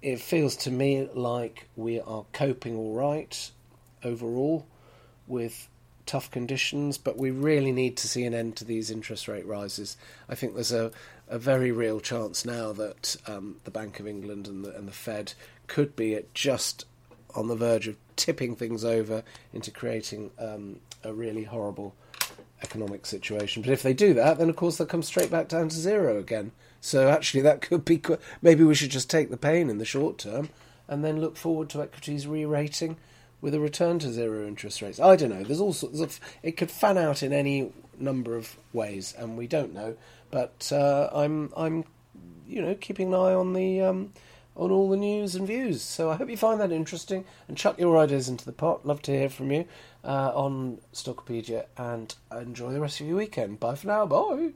it 0.00 0.20
feels 0.20 0.56
to 0.56 0.70
me 0.70 1.08
like 1.12 1.68
we 1.74 2.00
are 2.00 2.24
coping 2.32 2.76
all 2.76 2.94
right 2.94 3.50
overall 4.04 4.66
with 5.26 5.68
tough 6.06 6.30
conditions, 6.30 6.96
but 6.98 7.18
we 7.18 7.30
really 7.30 7.72
need 7.72 7.96
to 7.98 8.08
see 8.08 8.24
an 8.24 8.34
end 8.34 8.56
to 8.56 8.64
these 8.64 8.90
interest 8.90 9.28
rate 9.28 9.46
rises. 9.46 9.96
I 10.28 10.34
think 10.34 10.54
there's 10.54 10.72
a, 10.72 10.92
a 11.28 11.38
very 11.38 11.72
real 11.72 12.00
chance 12.00 12.44
now 12.44 12.72
that 12.72 13.16
um, 13.26 13.56
the 13.64 13.70
Bank 13.70 14.00
of 14.00 14.06
England 14.06 14.46
and 14.46 14.64
the, 14.64 14.74
and 14.76 14.86
the 14.86 14.92
Fed 14.92 15.34
could 15.66 15.96
be 15.96 16.14
at 16.14 16.32
just 16.32 16.86
on 17.34 17.48
the 17.48 17.56
verge 17.56 17.88
of 17.88 17.96
tipping 18.14 18.56
things 18.56 18.84
over 18.84 19.22
into 19.52 19.70
creating 19.70 20.30
um, 20.38 20.80
a 21.04 21.12
really 21.12 21.44
horrible 21.44 21.94
economic 22.62 23.04
situation. 23.04 23.62
But 23.62 23.72
if 23.72 23.82
they 23.82 23.92
do 23.92 24.14
that, 24.14 24.38
then 24.38 24.48
of 24.48 24.56
course 24.56 24.78
they'll 24.78 24.86
come 24.86 25.02
straight 25.02 25.30
back 25.30 25.48
down 25.48 25.68
to 25.68 25.76
zero 25.76 26.18
again. 26.18 26.52
So 26.80 27.08
actually, 27.10 27.42
that 27.42 27.60
could 27.60 27.84
be 27.84 28.00
maybe 28.40 28.64
we 28.64 28.74
should 28.74 28.90
just 28.90 29.10
take 29.10 29.30
the 29.30 29.36
pain 29.36 29.68
in 29.68 29.78
the 29.78 29.84
short 29.84 30.18
term 30.18 30.50
and 30.88 31.04
then 31.04 31.20
look 31.20 31.36
forward 31.36 31.68
to 31.70 31.82
equities 31.82 32.26
re-rating 32.26 32.96
with 33.40 33.54
a 33.54 33.60
return 33.60 33.98
to 34.00 34.12
zero 34.12 34.46
interest 34.46 34.82
rates. 34.82 35.00
I 35.00 35.16
don't 35.16 35.30
know. 35.30 35.44
There's 35.44 35.60
all 35.60 35.72
sorts 35.72 36.00
of. 36.00 36.20
It 36.42 36.56
could 36.56 36.70
fan 36.70 36.98
out 36.98 37.22
in 37.22 37.32
any 37.32 37.72
number 37.98 38.36
of 38.36 38.56
ways, 38.72 39.14
and 39.16 39.36
we 39.36 39.46
don't 39.46 39.74
know. 39.74 39.96
But 40.30 40.70
uh, 40.72 41.10
I'm 41.12 41.52
I'm, 41.56 41.84
you 42.46 42.62
know, 42.62 42.74
keeping 42.74 43.08
an 43.08 43.14
eye 43.14 43.34
on 43.34 43.52
the 43.52 43.80
um, 43.82 44.12
on 44.56 44.70
all 44.70 44.88
the 44.88 44.96
news 44.96 45.34
and 45.34 45.46
views. 45.46 45.82
So 45.82 46.10
I 46.10 46.16
hope 46.16 46.30
you 46.30 46.36
find 46.36 46.60
that 46.60 46.72
interesting 46.72 47.24
and 47.48 47.56
chuck 47.56 47.78
your 47.78 47.98
ideas 47.98 48.28
into 48.28 48.44
the 48.44 48.52
pot. 48.52 48.86
Love 48.86 49.02
to 49.02 49.12
hear 49.12 49.28
from 49.28 49.52
you 49.52 49.66
uh, 50.04 50.32
on 50.34 50.78
Stockopedia, 50.92 51.66
and 51.76 52.14
enjoy 52.32 52.72
the 52.72 52.80
rest 52.80 53.00
of 53.00 53.06
your 53.06 53.16
weekend. 53.16 53.60
Bye 53.60 53.74
for 53.74 53.86
now. 53.86 54.06
Bye. 54.06 54.52